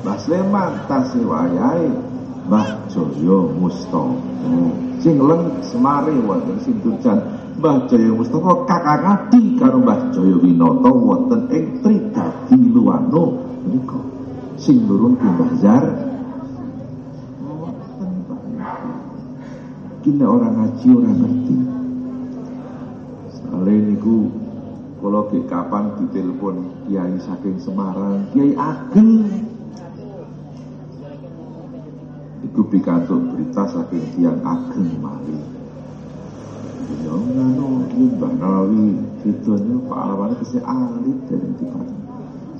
Mbah 0.03 0.17
Sleman 0.23 0.71
tasih 0.87 1.23
wayahe 1.27 1.91
Mbah 2.47 2.87
Joyo 2.87 3.51
Mustofa. 3.59 4.19
Sing 5.03 5.19
leng 5.19 5.59
semare 5.67 6.15
wonten 6.23 6.59
Sindurjan. 6.63 7.19
Mbah 7.59 7.91
Joyo 7.91 8.15
Mustofa 8.15 8.63
kakak 8.63 9.03
adi 9.03 9.59
karo 9.59 9.83
Mbah 9.83 10.15
Joyo 10.15 10.39
Winata 10.39 10.91
wonten 10.91 11.51
ing 11.51 11.83
Tridadi 11.83 12.57
Luwano 12.71 13.43
menika. 13.67 13.99
Sing 14.55 14.87
nurun 14.87 15.19
Mbah 15.19 15.51
Zar. 15.59 15.85
Kini 20.03 20.19
orang 20.19 20.59
ngaji 20.59 20.87
orang 20.91 21.15
ngerti. 21.15 21.55
Soalnya 23.39 23.71
niku 23.87 24.42
kalau 25.03 25.27
ke 25.27 25.43
kapan 25.51 25.91
ditelepon 25.99 26.87
Kiai 26.87 27.19
saking 27.19 27.59
Semarang, 27.59 28.31
Kiai 28.31 28.55
Ageng 28.55 29.27
Iku 32.43 32.69
pikantuk 32.69 33.33
berita 33.33 33.65
saking 33.65 34.03
tiang 34.13 34.37
ageng 34.45 34.85
mali. 35.01 35.41
Ya 37.01 37.15
ngono 37.15 37.87
Mbah 37.89 38.33
Nawawi 38.37 38.93
sidone 39.23 39.81
Pak 39.89 39.97
Alwani 39.97 40.35
kese 40.37 40.59
alit 40.61 41.17
dari 41.31 41.49
tipan. 41.57 41.87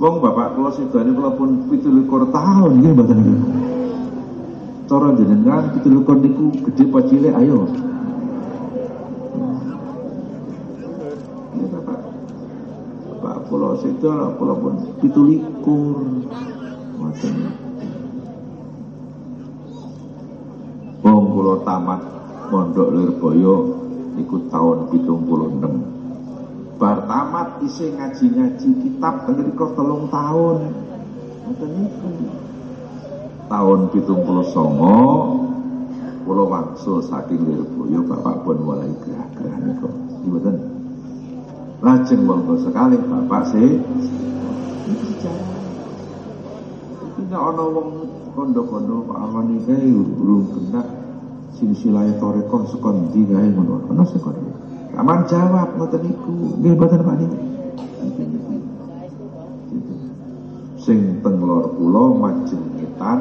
Wong 0.02 0.16
bapak 0.24 0.58
kula 0.58 0.72
sidone 0.74 1.14
kula 1.14 1.38
pun 1.38 1.70
17 1.70 2.10
tahun 2.10 2.72
nggih 2.80 2.92
mboten. 2.96 3.20
Cara 4.90 5.14
jenengan 5.14 5.78
17 5.78 6.24
niku 6.26 6.46
gede 6.66 6.84
apa 6.90 7.00
cilik 7.06 7.34
ayo. 7.38 7.60
Ya 11.54 11.66
bapak. 11.70 12.00
Bapak 13.84 14.40
kula 14.40 14.56
pun 14.56 14.80
17 15.04 15.44
ngoten. 16.96 17.36
Wong 21.04 21.24
kula 21.36 21.68
tamat 21.68 22.00
Pondok 22.48 22.96
Lirboyo 22.96 23.76
iku 24.16 24.48
tahun 24.48 24.88
76. 24.88 26.80
Bar 26.80 27.04
tamat 27.12 27.60
isih 27.68 27.92
ngaji-ngaji 28.00 28.88
kitab 28.88 29.28
teng 29.28 29.44
mriku 29.44 29.76
telung 29.76 30.08
tahun. 30.08 30.72
Ngoten 31.44 31.70
niku. 31.76 32.08
Tahun 33.52 33.92
79 33.92 36.24
kula 36.24 36.44
wangsul 36.48 37.04
saking 37.04 37.52
Lirboyo 37.52 38.00
Bapak 38.08 38.48
pun 38.48 38.64
mulai 38.64 38.88
gerah-gerah 39.04 39.60
niku. 39.60 39.92
Mboten. 40.24 40.73
Lajeng 41.84 42.24
monggo 42.24 42.56
sekali 42.64 42.96
Bapak 42.96 43.52
sih. 43.52 43.76
Iki 47.04 47.36
ana 47.36 47.64
wong 47.68 48.08
kondo-kondo 48.32 49.04
Pak 49.04 49.20
Arwani 49.20 49.60
kae 49.68 49.92
urung 49.92 50.48
kena 50.56 50.80
silsilah 51.60 52.08
toreko 52.24 52.64
sekon 52.72 53.12
ndi 53.12 53.28
kae 53.28 53.52
ngono. 53.52 53.84
Sekon. 54.08 54.32
Aman 54.96 55.28
jawab 55.28 55.76
ngoten 55.76 56.08
niku. 56.08 56.56
Nggih 56.64 56.72
mboten 56.80 57.04
Pak 57.04 57.16
niku. 57.20 57.38
Sing 60.80 61.20
teng 61.20 61.36
lor 61.44 61.68
kula 61.76 62.16
majengitan 62.16 63.20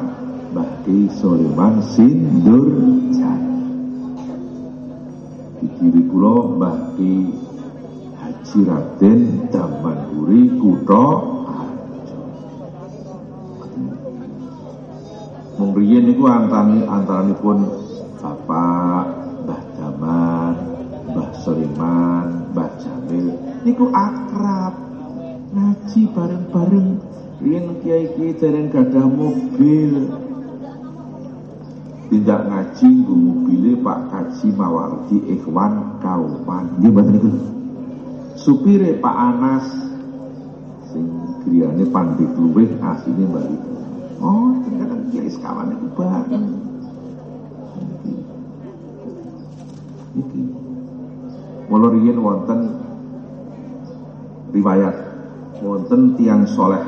Mbah 0.55 0.71
Ki 0.87 1.07
Sulaiman 1.19 1.83
Sindur 1.83 2.67
Di 5.59 5.67
kiri 5.79 6.01
kula 6.11 6.35
Mbah 6.59 6.95
Ki 6.95 7.42
Haji 8.53 8.69
Raden 8.69 9.49
Damanduri 9.49 10.45
Kutha 10.61 11.05
Mungriyen 15.57 16.05
niku 16.05 16.29
antani 16.29 16.85
antaranipun 16.85 17.65
Bapak 18.21 19.09
Mbah 19.41 19.61
Daman, 19.73 20.53
Mbah 21.09 21.29
Sulaiman, 21.41 22.53
Mbah 22.53 22.69
Jamil 22.77 23.33
niku 23.65 23.89
akrab 23.89 24.77
ngaji 25.57 26.01
bareng-bareng. 26.13 26.89
Riyen 27.41 27.81
kiai-kiai 27.81 28.37
dereng 28.37 28.69
gadah 28.69 29.09
mobil. 29.09 30.13
Tindak 32.13 32.41
ngaji 32.53 32.87
nggo 33.01 33.13
mobile 33.17 33.71
Pak 33.81 33.99
Kaji 34.13 34.47
Mawardi 34.53 35.17
Ikhwan 35.41 35.97
Kauman. 36.05 36.77
Nggih 36.77 36.93
mboten 36.93 37.17
niku 37.17 37.29
supire 38.43 38.99
Pak 38.99 39.15
Anas. 39.15 39.65
Sing 40.91 41.07
griyane 41.47 41.87
pandit 41.89 42.29
luwih 42.35 42.69
asine 42.83 43.23
bali. 43.31 43.57
Oh, 44.19 44.51
ternyata 44.67 44.95
kiai 45.09 45.31
sekawan 45.31 45.73
itu 45.73 45.87
bareng. 45.95 46.47
Iki. 50.13 50.41
Mula 51.71 51.87
riyen 51.95 52.19
wonten 52.19 52.59
riwayat. 54.53 54.95
Wonten 55.63 56.19
tiang 56.19 56.43
soleh. 56.43 56.83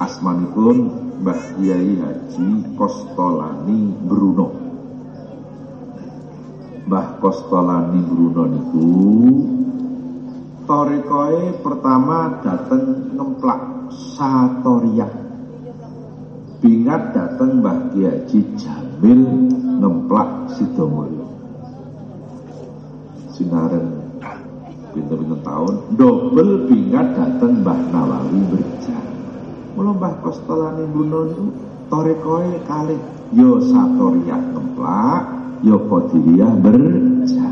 Asmanipun 0.00 0.88
Mbah 1.20 1.58
Kiai 1.58 1.98
Haji 2.00 2.48
Kostolani 2.78 3.92
Bruno. 4.06 4.48
Mbah 6.88 7.20
Kostolani 7.20 8.00
Bruno 8.06 8.42
niku 8.48 8.88
torikoe 10.68 11.64
pertama 11.64 12.44
dateng 12.44 13.16
ngemplak 13.16 13.88
Satoria 13.88 15.08
bingat 16.60 17.16
dateng 17.16 17.64
Mbah 17.64 17.96
Haji 17.96 18.40
Jamil 18.60 19.48
ngemplak 19.80 20.52
Sidomulyo 20.52 21.24
sinaren 23.32 23.96
pinter-pinter 24.92 25.40
tahun. 25.40 25.74
Double 25.96 26.68
bingat 26.68 27.16
dateng 27.16 27.64
Mbah 27.64 27.80
Nawawi 27.88 28.40
berjalan 28.52 29.16
Mula 29.72 29.92
Mbah 29.96 30.14
Kostolani 30.20 30.84
Bruno 30.92 31.20
itu 31.32 31.44
kali 32.68 32.96
yo 33.32 33.56
satoriyah 33.64 34.42
ngemplak 34.52 35.22
yo 35.64 35.80
kodiriyah 35.88 36.52
berjalan 36.60 37.47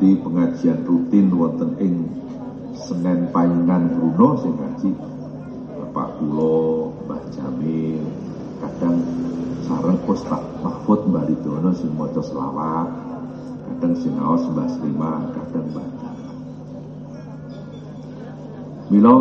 nanti 0.00 0.16
pengajian 0.16 0.80
rutin 0.88 1.28
wonten 1.28 1.76
ing 1.76 2.08
Senen 2.72 3.28
Paingan 3.36 3.92
Bruno 3.92 4.32
sing 4.40 4.56
ngaji 4.56 4.96
Bapak 5.76 6.16
Kulo, 6.16 6.88
Mbah 7.04 7.20
Jamil, 7.36 8.00
kadang 8.64 8.96
sareng 9.68 10.00
Ustaz 10.08 10.40
Mahfud 10.64 11.04
Mbah 11.04 11.28
Ridono 11.28 11.76
sing 11.76 11.92
maca 12.00 12.16
selawat, 12.24 12.88
kadang 13.68 13.92
sing 14.00 14.16
ngaos 14.16 14.40
Mbah 14.48 14.68
Sliman, 14.72 15.36
kadang 15.36 15.68
Mbah 15.68 15.88
Milo 18.88 19.16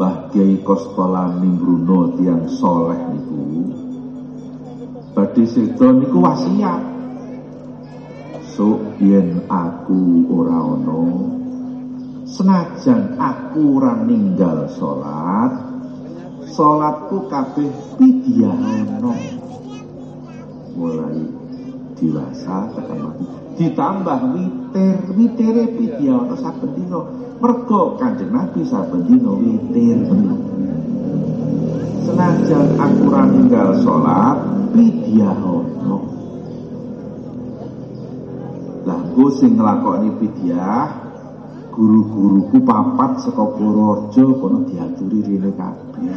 Mbah 0.00 0.32
Kiai 0.32 0.64
Kostolani 0.64 1.52
Bruno 1.60 2.16
tiang 2.16 2.48
soleh 2.48 3.04
niku 3.12 3.68
badhe 5.12 5.44
sedo 5.44 5.92
niku 5.92 6.24
wasiat 6.24 6.91
so 8.52 8.76
yen 9.00 9.48
aku 9.48 10.28
ora 10.28 10.60
ana 10.60 11.00
senajan 12.28 13.16
aku 13.16 13.80
ora 13.80 13.96
ninggal 14.04 14.68
salat 14.76 15.56
salatku 16.52 17.32
kabeh 17.32 17.72
pidyano 17.96 19.16
mulai 20.76 21.24
dewasa 21.96 22.68
tekan 22.76 22.98
mati. 23.08 23.24
Ditambah 23.56 24.20
witir 24.36 24.96
witere 25.16 25.64
pidyano 25.72 26.36
saben 26.36 26.76
dina. 26.76 27.00
Mergo 27.40 27.96
kanjeng 27.96 28.32
Nabi 28.32 28.68
saben 28.68 29.00
dina 29.08 29.32
witir. 29.32 29.96
Senajan 32.04 32.64
aku 32.76 33.00
ora 33.08 33.22
ninggal 33.32 33.68
salat 33.80 34.36
pidyano 34.76 36.11
engko 39.12 39.28
sing 39.28 39.60
nglakoni 39.60 40.08
pidyah 40.16 40.88
guru-guruku 41.68 42.64
papat 42.64 43.20
saka 43.20 43.44
Purworejo 43.44 44.40
kono 44.40 44.64
diaturi 44.64 45.20
rene 45.20 45.52
kabeh. 45.52 46.16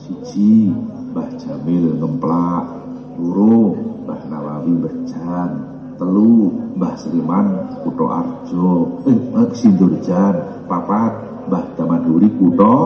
Siji 0.00 0.72
Mbah 1.12 1.36
Jamil 1.36 2.00
ngemplak 2.00 2.64
loro 3.20 3.76
Mbah 4.08 4.20
Nawawi 4.24 4.72
berjan 4.80 5.50
telu 6.00 6.48
Mbah 6.80 6.96
Sliman 6.96 7.46
Kuto 7.84 8.08
Arjo 8.08 9.04
eh 9.04 9.20
Sindurjan 9.52 10.64
papat 10.64 11.44
Mbah 11.52 11.76
Damaduri 11.76 12.32
Kuto 12.40 12.76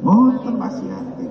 ngoten 0.00 0.54
wasiate 0.56 1.28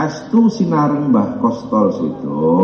Astu 0.00 0.48
sinareng 0.48 1.12
Mbah 1.12 1.36
Kostol 1.36 1.92
Sedo 1.92 2.56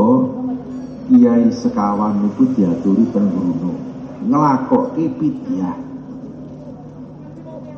Kiai 1.02 1.50
sekawan 1.50 2.30
itu 2.30 2.46
diaturi 2.54 3.10
teng 3.10 3.26
Bruno 3.26 3.74
ngelakoki 4.22 5.10
pidyah. 5.18 5.74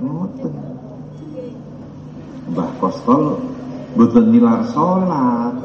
Ngoten. 0.04 0.54
Mbah 2.52 2.70
Kostol 2.76 3.40
boten 3.96 4.28
nilar 4.28 4.68
salat 4.68 5.56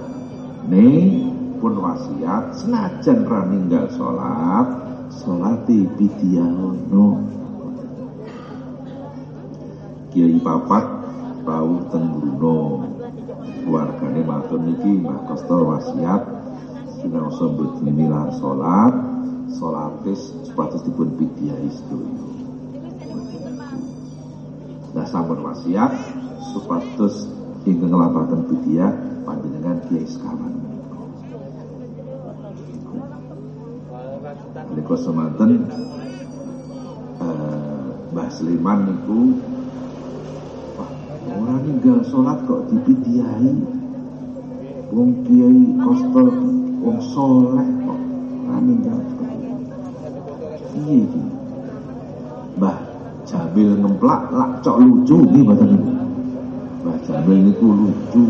ning 0.72 1.36
pun 1.60 1.76
wasiat 1.76 2.56
senajan 2.56 3.28
ra 3.28 3.44
ninggal 3.44 3.92
salat 3.92 4.68
salate 5.12 5.84
pidyah 6.00 6.48
ono 6.48 7.20
Kiai 10.16 10.40
papat 10.40 10.86
rawuh 11.44 11.84
teng 11.92 12.16
Bruno 12.16 12.88
keluargane 13.68 14.24
matur 14.24 14.64
niki 14.64 15.04
Mbah 15.04 15.28
Kostol 15.28 15.76
wasiat 15.76 16.39
sinaosa 17.00 17.48
boten 17.56 17.96
nilar 17.96 18.30
salat 18.36 18.94
salatis 19.56 20.36
supados 20.46 20.84
dipun 20.84 21.10
pidyai 21.16 21.68
sedaya 21.72 22.28
Nah 24.90 25.06
sampun 25.06 25.46
wasiat 25.46 25.94
supados 26.50 27.30
ingkang 27.62 27.94
nglampahaken 27.94 28.42
pidyah 28.50 28.90
panjenengan 29.22 29.78
Kiai 29.86 30.06
sekawan. 30.10 30.54
Menika 34.70 34.96
semanten 34.98 35.52
eh, 37.22 37.86
Mbah 38.10 38.30
Sleman 38.34 38.80
niku 38.90 39.20
wah 40.78 40.90
ora 41.38 41.56
ninggal 41.62 42.02
salat 42.10 42.42
kok 42.50 42.66
dipidyai 42.74 43.54
wong 44.90 45.10
Kiai 45.26 45.62
Kostol 45.78 46.28
wong 46.80 46.98
soleh 47.14 47.68
kok. 47.86 48.00
Ora 48.50 48.58
ninggal 48.66 49.00
piye 50.74 50.96
iki 51.06 51.22
Mbah 52.58 52.78
Jamil 53.30 53.70
ngemplak 53.78 54.34
lak 54.34 54.52
cok 54.66 54.78
lucu 54.82 55.16
nggih 55.22 55.44
mboten 55.46 55.68
niku 55.70 55.92
Mbah 56.82 56.98
Jamil 57.06 57.40
niku 57.46 57.68
lucu. 57.68 58.24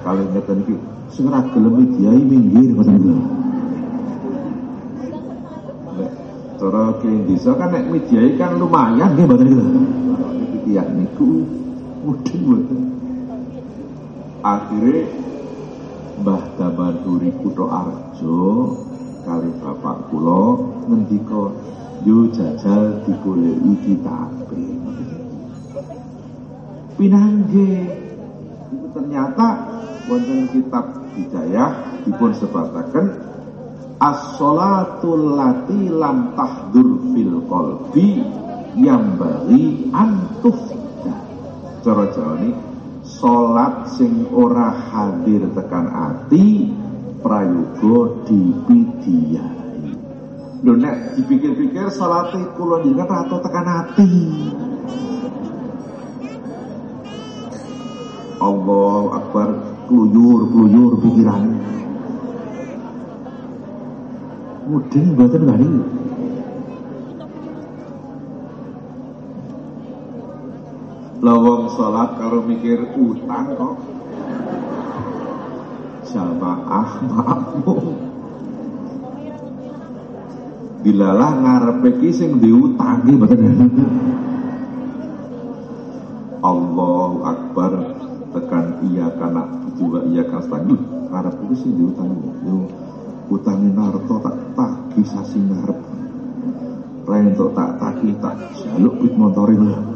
Kalau 0.00 0.24
ngeten 0.32 0.58
iki 0.64 0.74
sing 1.10 1.26
ora 1.26 1.40
gelem 1.50 1.76
diai 1.98 2.22
minggir 2.22 2.70
mboten 2.76 2.94
niku 3.00 3.14
cara 6.60 6.92
kene 7.00 7.24
desa 7.24 7.56
kan 7.56 7.72
nek 7.72 7.88
midiai 7.88 8.36
kan 8.36 8.60
lumayan 8.60 9.16
nggih 9.16 9.24
mboten 9.24 9.48
niku 9.48 9.72
iki 10.60 10.76
ya 10.76 10.84
niku 10.92 11.48
mudeng 12.04 12.40
mboten 12.44 12.80
akhirnya 14.44 15.08
Mbah 16.20 16.60
Damanduri 16.60 17.32
Kuto 17.40 17.64
Arjo 17.72 18.76
kali 19.24 19.50
bapak 19.56 20.12
kula 20.12 20.60
ngendika 20.84 21.48
yo 22.04 22.28
jajal 22.28 23.00
digoleki 23.08 23.72
kitabe 23.80 24.64
pinangge. 27.00 27.72
Itu 28.68 28.86
ternyata 28.92 29.64
wonten 30.12 30.52
kitab 30.52 31.08
hidayah 31.16 32.04
dipun 32.04 32.36
sebataken 32.36 33.06
as-sholatul 33.96 35.40
lati 35.40 35.88
lam 35.88 36.36
tahdur 36.36 37.00
fil 37.16 37.40
qalbi 37.48 38.20
yang 38.76 39.16
bari 39.16 39.88
antufda 39.96 41.16
cara 41.80 42.04
Jawa 42.12 42.36
ini 42.44 42.69
salat 43.20 43.84
sing 44.00 44.32
ora 44.32 44.72
hadir 44.72 45.44
tekan 45.52 45.92
ati 45.92 46.72
prayoga 47.20 48.24
dipidiyai. 48.24 49.92
Lho 50.64 50.72
nek 50.80 51.20
dipikir-pikir 51.20 51.92
salate 51.92 52.40
kula 52.56 52.80
jenengan 52.80 53.28
rata 53.28 53.36
tekan 53.44 53.66
ati. 53.68 54.08
Allah 58.40 59.04
Akbar 59.20 59.48
kluyur 59.84 60.48
kluyur 60.48 60.92
pikiran 61.04 61.60
mudeng 64.64 65.12
mboten 65.12 65.42
bari 65.44 65.68
lawang 71.20 71.68
salat 71.76 72.16
karo 72.16 72.40
mikir 72.48 72.80
utang 72.96 73.52
kok. 73.52 73.76
Jamaah 76.10 76.90
makmum. 77.06 77.84
Dilalah 80.80 81.32
ngarepe 81.44 82.00
ki 82.00 82.10
sing 82.10 82.40
diutangi 82.40 83.12
mboten 83.20 83.68
Allahu 86.40 87.16
Akbar. 87.28 87.72
Tekan 88.30 88.78
iya 88.88 89.10
kana 89.18 89.42
juga 89.74 90.06
iya 90.06 90.22
kastani 90.24 90.78
ngarep 91.12 91.36
itu 91.46 91.54
sing 91.60 91.72
diutangi. 91.76 92.32
Yo 92.48 92.64
utangi 93.28 93.68
narto 93.76 94.16
tak 94.24 94.36
tagih 94.56 95.04
sasi 95.04 95.36
ngarep. 95.36 95.78
Lain 97.04 97.34
tak 97.36 97.70
taki 97.76 98.10
tak 98.24 98.34
jaluk 98.56 99.04
pit 99.04 99.12
motorin. 99.18 99.68
lah 99.68 99.89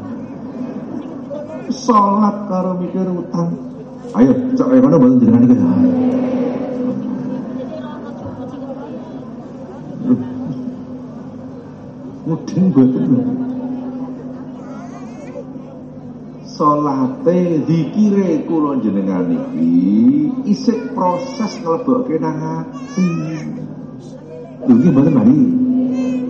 sholat 1.74 2.36
karo 2.46 2.78
mikir 2.78 3.06
utang 3.10 3.50
ayo 4.14 4.32
cak 4.54 4.66
kaya 4.70 4.80
mana 4.80 4.96
boten 4.96 5.18
jenengan 5.18 5.42
iki 5.50 5.56
mudeng 12.24 12.66
boten 12.72 13.10
salate 16.54 17.66
dikire 17.66 18.46
kula 18.46 18.78
jenengan 18.78 19.26
iki 19.26 20.30
isik 20.46 20.94
proses 20.94 21.58
nglebokke 21.58 22.14
nang 22.22 22.38
ati. 22.62 23.10
Lho 24.64 24.72
iki 24.78 24.88
mboten 24.94 25.14
mari. 25.18 25.40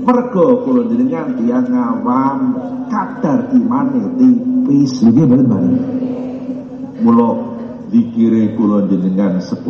Mergo 0.05 0.65
kula 0.65 0.89
jenengan 0.89 1.37
tiyang 1.37 1.69
ngawam 1.69 2.39
kadar 2.89 3.53
imane 3.53 4.03
tipis. 4.17 4.44
Lho 4.65 4.73
iki 4.73 5.21
mboten 5.21 5.45
mari. 5.45 5.71
Mula 7.05 7.29
dikire 7.93 8.57
kula 8.57 8.89
jenengan 8.89 9.37
10.000 9.37 9.61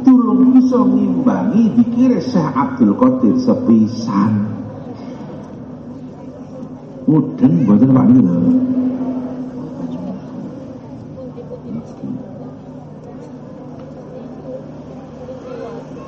tulung 0.00 0.56
bisa 0.56 0.80
ngimbangi 0.80 1.76
dikire 1.76 2.18
Syekh 2.24 2.56
Abdul 2.56 2.96
Qadir 2.96 3.36
sepisan. 3.36 4.48
Mudeng 7.04 7.68
mboten 7.68 7.90
Pak 7.92 8.06
lho. 8.16 8.36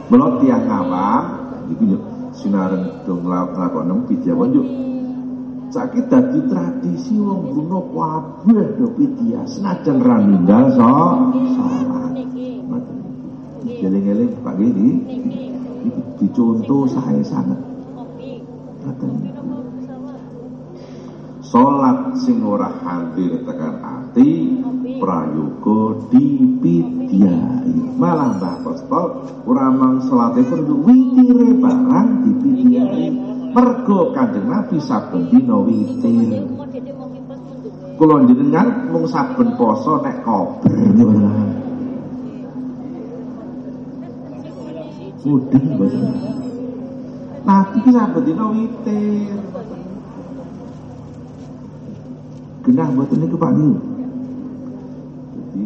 Mula 0.08 0.26
tiang 0.40 0.64
ngawam 0.64 1.24
iku 1.74 1.82
yo 1.84 1.98
sinaren 2.32 3.04
dong 3.04 3.28
nglakon 3.28 4.08
pidya 4.08 4.32
yo 4.32 4.83
Saiki 5.74 6.06
dadi 6.06 6.38
tradisi 6.46 7.18
wong 7.18 7.50
Bruno 7.50 7.90
kabeh 7.90 8.78
do 8.78 8.94
pidya 8.94 9.42
senajan 9.42 9.98
ra 10.06 10.22
ninggal 10.22 10.70
so 10.70 10.86
salat. 11.58 12.14
Eling-eling 13.66 14.38
Pak 14.38 14.54
iki 14.54 15.02
dicontoh 16.22 16.86
sae 16.86 17.18
sangat. 17.26 17.58
Salat 21.42 22.22
sing 22.22 22.46
ora 22.46 22.70
hadir 22.70 23.42
tekan 23.42 23.82
ati 23.82 24.62
prayoga 25.02 26.06
dipidyai. 26.14 27.74
Malah 27.98 28.38
Mbah 28.38 28.62
Kosto 28.62 29.02
ora 29.42 29.74
mang 29.74 30.06
salate 30.06 30.46
perlu 30.46 30.86
witire 30.86 31.50
barang 31.58 32.08
dipidyai. 32.22 33.23
Mergo 33.54 34.10
Kanjeng 34.10 34.50
Nabi 34.50 34.82
saben 34.82 35.30
dina 35.30 35.54
witir. 35.62 36.42
Kula 37.94 38.26
jenengan 38.26 38.90
mung 38.90 39.06
saben 39.06 39.54
poso 39.54 40.02
nek 40.02 40.26
kober 40.26 40.74
Mudeng 45.24 45.64
boten. 45.78 46.02
Nah, 47.46 47.62
iki 47.78 47.90
saben 47.94 48.22
dina 48.26 48.44
witir. 48.50 49.38
Genah 52.66 52.88
mboten 52.90 53.18
niku 53.22 53.36
Pak 53.38 53.52
niku. 53.54 53.78
Jadi 55.30 55.64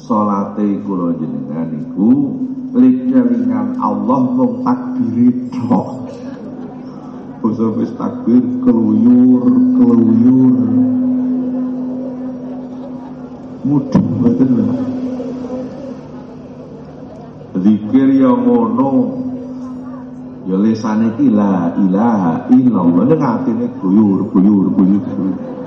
salate 0.00 0.80
kula 0.80 1.12
jenengan 1.20 1.68
niku 1.76 2.40
likelingan 2.72 3.76
Allah 3.76 4.20
mung 4.32 4.64
takbir 4.64 5.41
tok. 5.68 5.88
Basa 7.42 7.66
wis 7.78 7.92
takbir 7.98 8.44
keluyur 8.62 9.44
keluyur. 9.76 10.56
Mudeng 13.62 14.06
mboten 14.18 14.50
lho. 14.58 14.74
Zikir 17.62 18.08
yang 18.18 18.42
ngono 18.42 19.22
Ya 20.42 20.58
lesane 20.58 21.14
iki 21.14 21.30
la 21.30 21.70
ilaha 21.78 22.50
illallah 22.50 23.06
ning 23.06 23.22
atine 23.22 23.66
guyur 23.78 24.26
guyur 24.34 24.74
guyur. 24.74 25.02
Ngono 25.06 25.61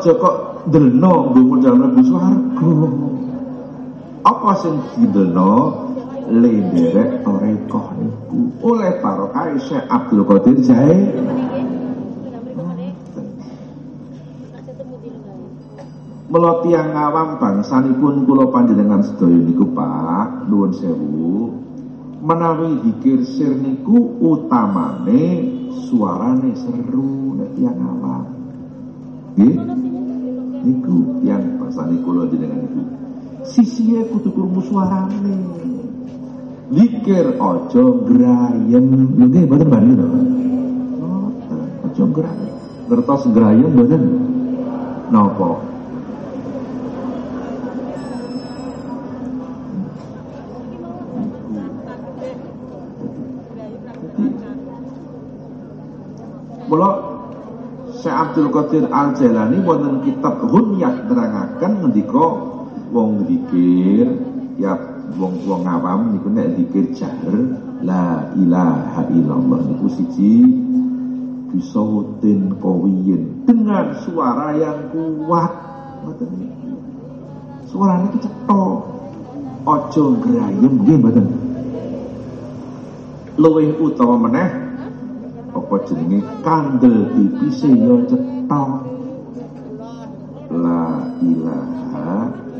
aja 0.00 0.16
kok 0.16 0.64
delno 0.72 1.36
nggo 1.36 1.60
dalem 1.60 1.92
mlebu 1.92 2.00
swarga. 2.08 2.72
Apa 4.24 4.50
sing 4.64 4.80
didelno 4.96 5.52
le 6.32 6.52
derek 6.72 7.20
toreko 7.20 7.92
niku 8.00 8.40
oleh 8.64 8.96
barokah 9.04 9.60
Syekh 9.60 9.84
Abdul 9.92 10.24
Qadir 10.24 10.56
Jail. 10.64 11.00
Mula 16.30 16.62
tiang 16.64 16.94
ngawam 16.96 17.42
bangsanipun 17.42 18.24
kula 18.24 18.48
panjenengan 18.54 19.02
sedaya 19.02 19.36
niku 19.36 19.66
Pak, 19.74 20.48
nuwun 20.48 20.72
sewu. 20.72 21.52
Menawi 22.24 22.86
dikir 22.86 23.26
sir 23.26 23.52
niku 23.52 24.16
utamane 24.22 25.44
suarane 25.90 26.54
seru 26.56 27.34
nek 27.36 27.50
tiang 27.58 27.76
ngawam. 27.76 28.24
Nggih? 29.34 29.89
Niku 30.60 31.24
yang 31.24 31.56
bangsane 31.56 31.96
kula 32.04 32.28
jenengan 32.28 32.60
niku. 32.60 32.82
Sisihe 33.48 34.04
kudu 34.12 34.28
krungu 34.28 34.60
suarane. 34.60 35.36
Dikir 36.68 37.40
aja 37.40 37.84
grayem. 38.04 38.86
Lho 39.16 39.24
nggih 39.24 39.42
mboten 39.48 39.68
bani 39.72 39.90
to. 39.96 40.06
Aja 41.88 42.04
grayem. 42.12 42.52
Ngertos 42.92 43.24
grayem 43.32 43.70
mboten? 43.72 44.02
Napa? 45.08 45.69
Abdul 58.30 58.54
Qadir 58.54 58.86
Al 58.94 59.10
Jailani 59.18 59.58
wonten 59.66 60.06
kitab 60.06 60.38
Hunyah 60.46 61.02
nerangaken 61.02 61.82
ngendika 61.82 62.26
wong 62.94 63.26
zikir 63.26 64.06
ya 64.54 64.78
wong 65.18 65.42
wong 65.50 65.66
awam 65.66 66.14
niku 66.14 66.30
nek 66.30 66.54
zikir 66.54 66.94
jahr 66.94 67.34
la 67.82 68.30
ilaha 68.38 69.02
illallah 69.10 69.66
niku 69.66 69.90
siji 69.90 70.46
bisa 71.50 71.82
wutin 71.82 72.54
kawiyin 72.62 73.50
dengan 73.50 73.98
suara 74.06 74.54
yang 74.54 74.78
kuat. 74.94 75.50
Ngoten 76.06 76.30
suarane 77.66 78.14
iki 78.14 78.30
cetha 78.30 78.62
aja 79.66 80.04
grayem 80.22 80.72
nggih 80.86 80.96
mboten. 81.02 81.26
Luwih 83.42 83.74
utawa 83.82 84.14
meneh 84.22 84.69
apa 85.60 85.76
jenenge? 85.84 86.24
Kandel 86.40 86.96
tipise 87.12 87.68
ya 87.68 87.96
cetha. 88.08 88.64
La 90.50 90.84
ilaha 91.20 92.12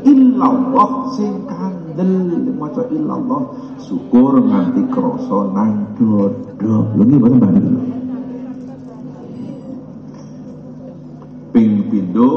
illallah 0.05 0.91
sing 1.17 1.49
kandel. 1.49 2.13
Maca 2.55 2.85
illallah. 2.93 3.41
Syukur 3.81 4.45
nganti 4.45 4.85
krasa 4.93 5.39
nang 5.49 5.97
dodo. 5.97 6.77
Lho 6.93 7.03
nggih 7.03 7.17
mboten 7.17 7.37
bali. 7.41 7.61
Ping 11.51 11.71
pindho 11.89 12.29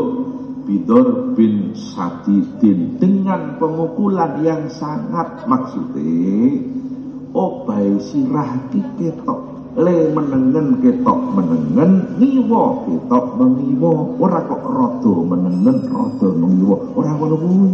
Bidor 0.65 1.37
bin 1.37 1.77
Sadidin. 1.77 2.97
Dengan 2.97 3.61
pemukulan 3.61 4.41
yang 4.41 4.65
sangat 4.73 5.45
maksudnya 5.45 6.57
obai 7.37 8.01
sirah 8.01 8.65
ketok 8.73 9.54
le 9.75 9.97
menengen 10.15 10.79
ketok 10.79 11.21
menengen 11.35 11.91
ngiwa 12.19 12.65
ketok 12.87 13.27
mengiwa. 13.39 13.93
Ora 14.23 14.41
kok 14.47 14.63
rada 14.63 15.15
menengen 15.27 15.77
rada 15.91 16.29
mengiwa. 16.31 16.77
Ora 16.95 17.11
ngono 17.19 17.37
kuwi. 17.43 17.71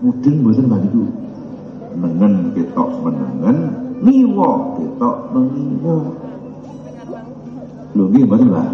Mudeng 0.00 0.36
mboten 0.40 0.66
baliku 0.70 1.04
menengen 1.98 2.34
ketok 2.54 2.90
menengen 3.02 3.58
ngiwa 4.06 4.50
ketok 4.78 5.16
mengiwa. 5.34 5.96
Lho 7.90 8.02
nggih 8.06 8.24
mboten 8.26 8.48
lah 8.54 8.70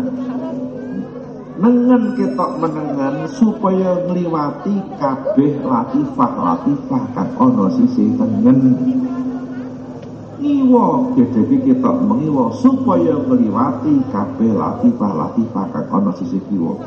nengen 1.56 2.12
ketok 2.20 2.60
menengen 2.60 3.24
supaya 3.32 4.04
ngliwati 4.04 4.76
kabeh 5.00 5.56
latifah 5.64 6.32
latifah 6.36 7.02
kang 7.16 7.32
ana 7.40 7.66
sisi 7.72 8.12
tengen 8.20 8.76
ngiwa 10.46 11.10
gedhe 11.18 11.58
ketok 11.66 11.96
mengiwa 12.06 12.54
supaya 12.62 13.18
ngliwati 13.18 14.06
kabeh 14.14 14.54
latifah-latifah 14.54 15.66
kang 15.74 15.86
ana 15.90 16.10
sisi 16.14 16.38
kiwa. 16.46 16.78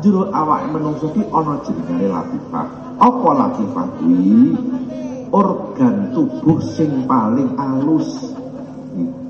Jero 0.00 0.32
awak 0.32 0.72
menungso 0.72 1.12
ki 1.12 1.20
ana 1.28 1.60
jenenge 1.60 2.08
latifah. 2.08 2.66
Apa 2.96 3.30
latifah 3.36 3.86
kuwi? 4.00 4.56
Organ 5.28 6.16
tubuh 6.16 6.56
sing 6.64 7.04
paling 7.04 7.52
alus. 7.60 8.32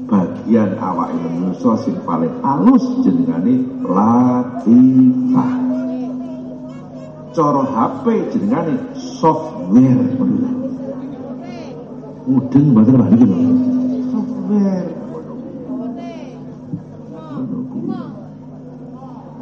Bagian 0.06 0.78
awak 0.78 1.10
menungso 1.18 1.74
sing 1.82 1.98
paling 2.06 2.30
alus 2.46 2.84
jenengane 3.02 3.66
latifah. 3.82 5.52
Cara 7.34 7.62
HP 7.66 8.04
jenengane 8.34 8.74
software 8.94 10.02
mudeng 12.28 12.76
mboten 12.76 13.00
Pak 13.00 13.08
niki 13.16 13.26
software 14.12 14.88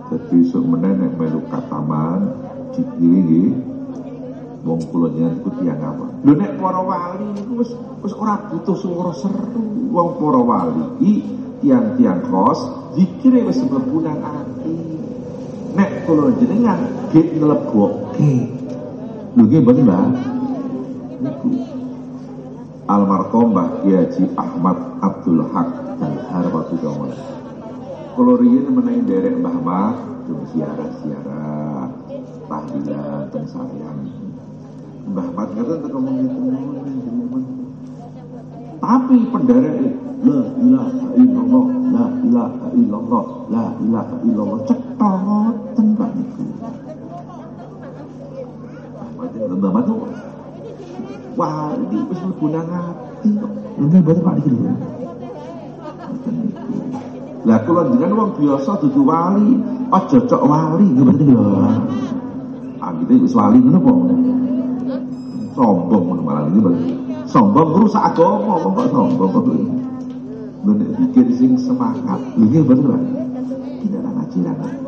Jadi 0.06 0.38
sok 0.46 0.62
meneh 0.70 0.94
melu 1.18 1.42
kataman 1.50 2.30
dikiri 2.70 3.50
wong 4.62 4.78
kula 4.94 5.10
nyen 5.10 5.42
iku 5.42 5.50
tiyang 5.58 5.82
apa. 5.82 6.06
Lho 6.22 6.32
nek 6.38 6.62
para 6.62 6.78
wali 6.78 7.26
niku 7.34 7.58
wis 7.58 7.74
wis 8.06 8.14
ora 8.14 8.38
butuh 8.46 8.78
swara 8.78 9.10
seru. 9.18 9.90
Wong 9.90 10.14
para 10.22 10.38
wali 10.46 10.82
iki 11.02 11.26
tiang-tiang 11.58 12.22
kos 12.30 12.70
dikire 12.94 13.50
wis 13.50 13.58
mlebu 13.66 13.98
nang 13.98 14.22
ati. 14.22 14.78
Nek 15.74 16.06
kula 16.06 16.30
jenengan 16.38 17.10
ge 17.10 17.26
mlebokke. 17.42 18.34
Lho 19.34 19.42
nggih 19.42 19.58
mboten 19.58 19.84
Mbah? 19.90 20.06
Niku 21.18 21.75
almarhum 22.86 23.54
Mbah 23.54 23.82
Kiai 23.82 24.24
Ahmad 24.38 24.78
Abdul 25.02 25.42
Haq 25.50 25.68
dan 25.98 26.14
Harwatu 26.30 26.74
Dawan. 26.80 27.12
Kalau 28.16 28.34
menaik 28.40 29.04
derek 29.04 29.34
Mbah 29.42 29.56
Mbah, 29.60 29.92
siarah-siarah, 30.54 31.92
tahlilan, 32.48 33.22
dan 33.28 33.44
sayang. 33.44 33.98
Mbah 35.06 35.28
Mat 35.38 35.48
ngaten 35.54 35.78
teko 35.86 35.98
tapi 38.76 39.16
penderek 39.32 39.78
la 40.26 40.40
ilaha 40.60 41.06
illallah 41.16 41.66
la 41.94 42.04
ilaha 42.26 42.66
illallah 42.76 43.24
la 43.48 43.64
ilaha 43.80 44.16
illallah 44.26 44.58
Pak 45.96 46.10
niku 46.12 46.44
Mbah 49.56 49.70
Mat 49.72 49.86
Wah, 49.88 50.25
ini 51.36 51.98
wis 52.08 52.20
mlebu 52.24 52.46
nang 52.48 52.68
ati 52.72 53.28
kok. 53.36 53.52
Nggih 53.76 54.00
mboten 54.00 54.24
Pak 54.24 54.34
niki 54.40 54.48
lho. 54.56 54.72
Lah 57.46 57.58
kula 57.62 57.82
jenengan 57.92 58.16
wong 58.16 58.30
biasa 58.40 58.70
dudu 58.80 59.02
wali, 59.04 59.60
aja 59.92 60.18
cok 60.24 60.42
wali 60.48 60.84
nggih 60.88 61.04
mboten 61.04 61.26
lho. 61.28 61.44
Anggite 62.80 63.14
wis 63.20 63.34
wali 63.36 63.58
ngono 63.60 63.78
kok. 63.84 63.96
Sombong 65.56 66.02
ngono 66.08 66.22
malah 66.24 66.48
iki 66.48 66.60
Sombong 67.28 67.68
rusak 67.76 68.00
agama 68.00 68.56
kok 68.64 68.88
sombong 68.88 69.30
kok. 69.36 69.44
Nek 70.66 70.88
pikir 70.98 71.26
sing 71.36 71.60
semangat, 71.60 72.20
lho 72.40 72.44
nggih 72.48 72.64
mboten 72.64 72.84
lho. 72.88 72.98
Kita 73.84 73.98
ngaji 74.00 74.38
ra 74.40 74.85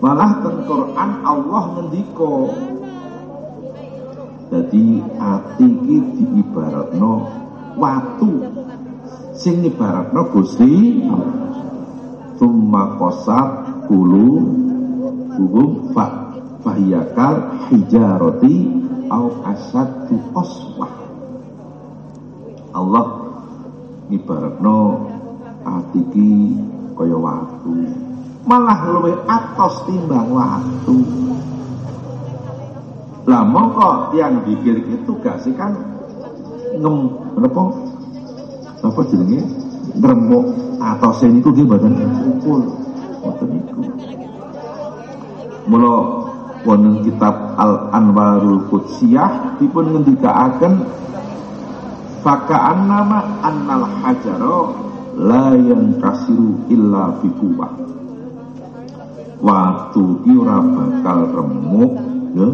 Malah 0.00 0.40
ten 0.40 0.56
Quran 0.64 1.10
Allah 1.24 1.62
ngendika. 1.76 2.34
Jadi 4.50 4.84
ati 5.20 5.68
iki 5.68 5.96
diibaratno 6.16 7.12
watu. 7.76 8.32
Sing 9.36 9.62
ibaratno 9.64 10.26
Gusti 10.32 11.04
Tumma 12.40 12.96
qasat 12.96 13.84
kulu 13.84 14.28
hubung 15.36 15.92
fa 15.92 16.32
fahiyakal 16.64 17.68
hijaroti 17.68 18.64
au 19.12 19.44
asadu 19.44 20.16
oswah 20.32 20.88
Allah 22.72 23.06
ibaratno 24.08 25.04
atiki 25.68 26.56
kaya 26.96 27.16
watu 27.20 27.76
malah 28.48 28.80
luwih 28.88 29.16
atos 29.28 29.84
timbang 29.84 30.32
watu 30.32 30.96
lah 33.28 33.44
mongko 33.44 34.16
yang 34.16 34.42
dikir 34.48 34.80
itu 34.90 35.12
gak 35.20 35.38
sih 35.44 35.52
kan 35.54 35.76
ngem 36.80 36.96
apa? 37.36 37.62
Apa 38.80 39.00
jenenge? 39.12 39.44
Ngremuk 40.00 40.46
atose 40.80 41.28
niku 41.28 41.52
nggih 41.52 41.66
mboten? 41.68 41.92
Ukul 42.36 42.62
mboten 43.20 43.48
niku. 43.52 43.82
Mula 45.68 45.94
wonten 46.64 47.04
kitab 47.04 47.54
Al 47.60 47.92
Anwarul 47.92 48.64
Qudsiyah 48.72 49.60
dipun 49.60 49.94
ngendikaaken 49.94 50.74
Faka'an 52.20 52.84
nama 52.84 53.24
annal 53.40 53.88
hajaro 54.04 54.76
la 55.16 55.56
yang 55.56 55.96
kasiru 56.04 56.68
illa 56.68 57.16
bikuwah 57.24 57.72
Waktu 59.40 60.04
ki 60.20 60.32
ora 60.36 60.60
bakal 60.60 61.18
remuk 61.32 61.92
ya. 62.36 62.48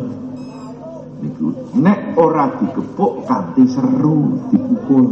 Niku 1.16 1.46
nek 1.80 2.14
ora 2.14 2.54
digepuk 2.60 3.26
kanthi 3.26 3.66
seru 3.66 4.38
dipukul 4.52 5.10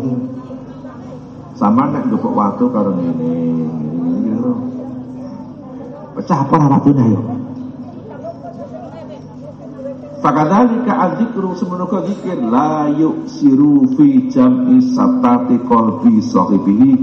sama 1.55 1.87
nek 1.91 2.11
gepuk 2.11 2.35
watu 2.35 2.67
karo 2.71 2.93
ngene 2.99 3.31
ngene 4.03 4.53
pecah 6.19 6.39
apa 6.47 6.57
watune 6.59 7.03
ayo 7.03 7.23
Fakadhalika 10.25 10.89
adzikru 11.05 11.53
semenuka 11.53 12.01
zikir 12.09 12.41
la 12.49 12.89
yuksiru 12.89 13.93
fi 13.93 14.25
jam'i 14.33 14.81
satati 14.81 15.61
qalbi 15.69 16.17
sahibihi. 16.25 16.97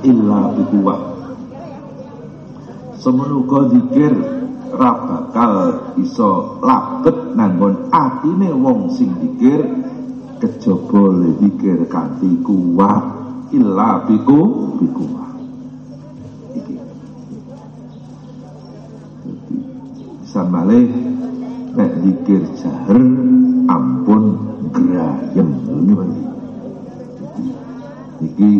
Illa 0.08 0.56
bikuwah 0.56 1.15
semenuka 3.00 3.68
zikir 3.72 4.12
ra 4.76 4.92
bakal 5.06 5.54
iso 6.00 6.60
labet 6.64 7.36
nanggon 7.36 7.88
atine 7.92 8.50
wong 8.52 8.92
sing 8.92 9.12
zikir 9.20 9.62
kejaba 10.40 11.02
le 11.16 11.28
zikir 11.40 11.88
kanthi 11.88 12.40
kuwat 12.44 13.04
illa 13.56 14.04
biku 14.04 14.40
bikuwah 14.80 15.30
iki. 16.56 16.76
Samale 20.26 20.80
nek 21.76 21.92
zikir 22.02 22.42
jaher 22.60 23.00
ampun 23.70 24.24
grayem. 24.74 25.50
Iki 28.16 28.52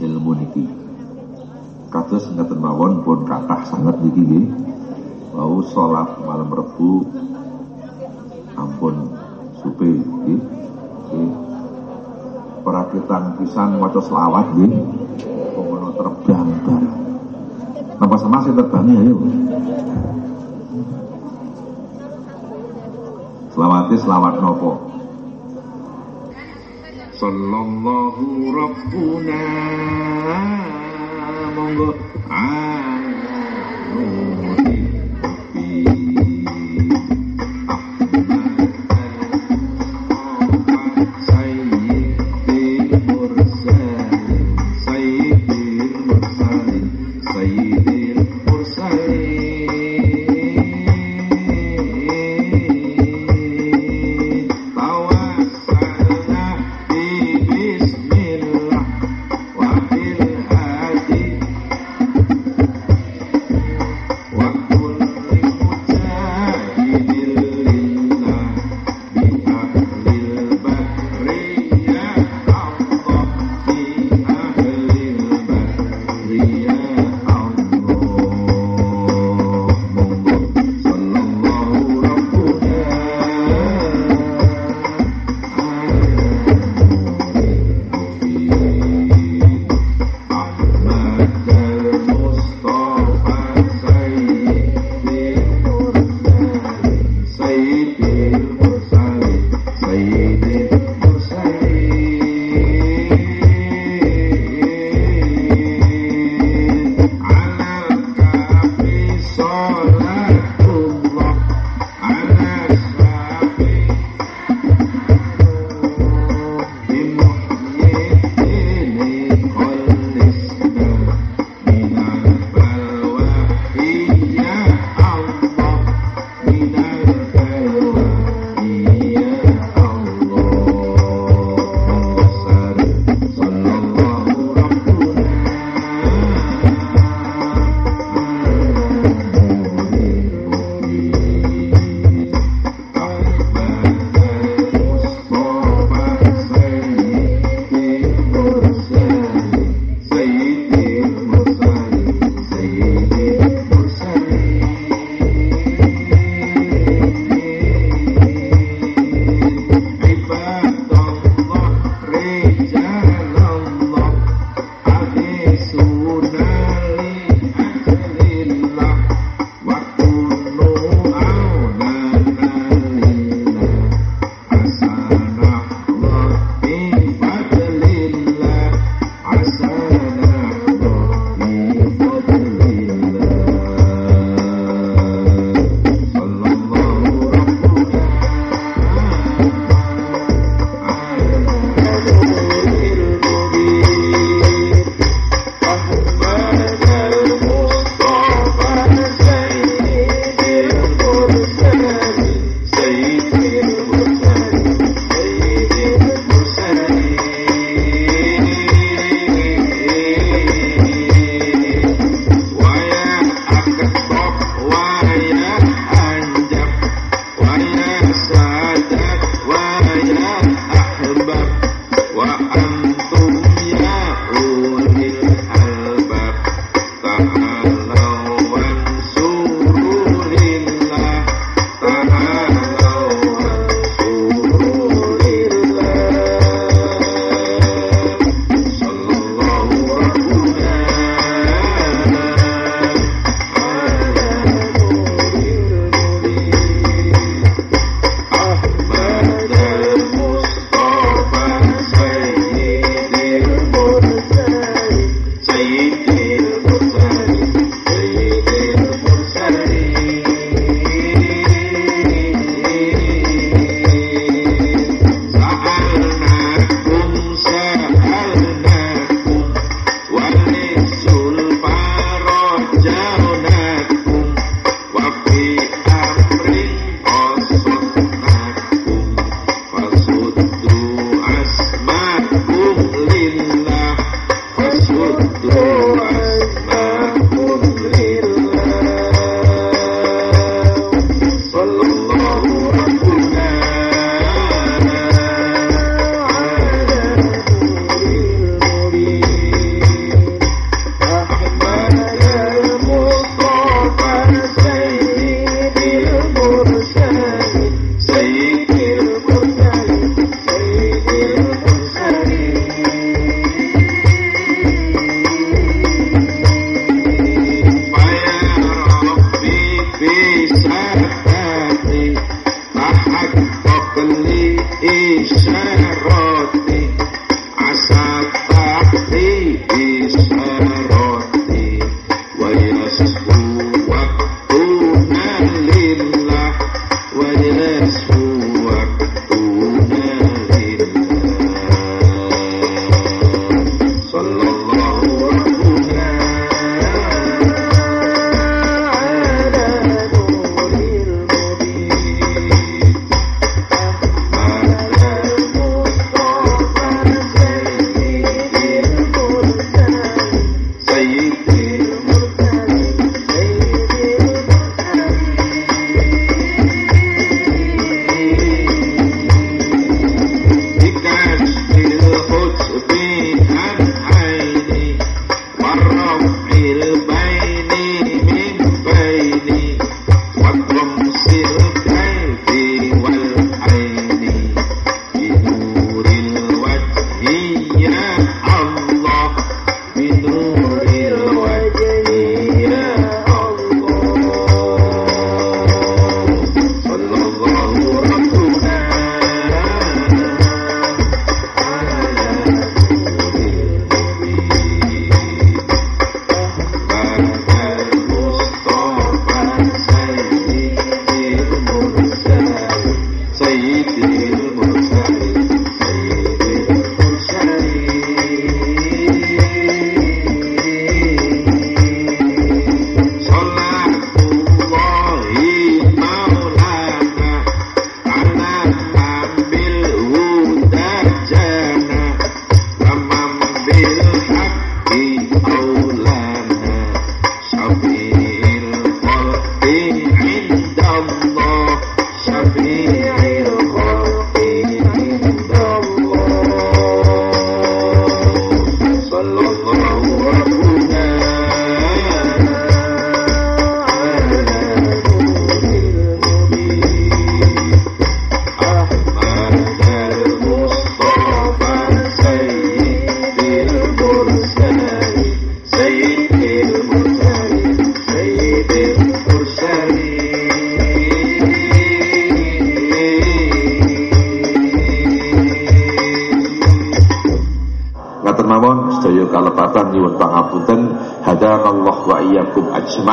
ilmu 0.00 0.32
niki 0.32 0.81
kados 1.92 2.24
ngeten 2.32 2.58
mawon? 2.58 3.04
Pun 3.04 3.28
kathah 3.28 3.68
sangat 3.68 4.00
niki 4.00 4.24
nggih. 4.24 4.46
Wau 5.36 5.60
salat 5.68 6.08
malam 6.24 6.48
Rebu 6.48 7.04
ampun 8.56 9.12
supe 9.60 10.00
nggih. 10.00 10.40
Perakitan 12.64 13.36
pisan 13.36 13.76
maca 13.76 14.00
selawat 14.00 14.56
nggih. 14.56 14.72
Pengono 15.52 15.92
terbang 15.92 16.48
bareng 16.64 17.02
Napa 18.00 18.16
sama 18.18 18.42
sih 18.42 18.50
terbangnya 18.50 18.98
ayo? 18.98 19.14
Selawati 23.52 23.94
selawat 24.00 24.42
nopo? 24.42 24.90
Sallallahu 27.14 28.26
Rabbuna 28.50 29.42
Monggo 31.54 31.88
Anuti 32.30 34.21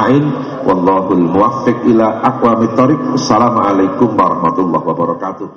ajmain. 0.10 0.26
Wallahul 0.66 1.24
muwaffiq 1.30 1.78
ila 1.94 2.22
aqwamit 2.26 2.74
thoriq 2.76 3.00
assalamualaikum 3.16 4.18
warahmatullahi 4.18 4.86
wabarakatuh 4.86 5.48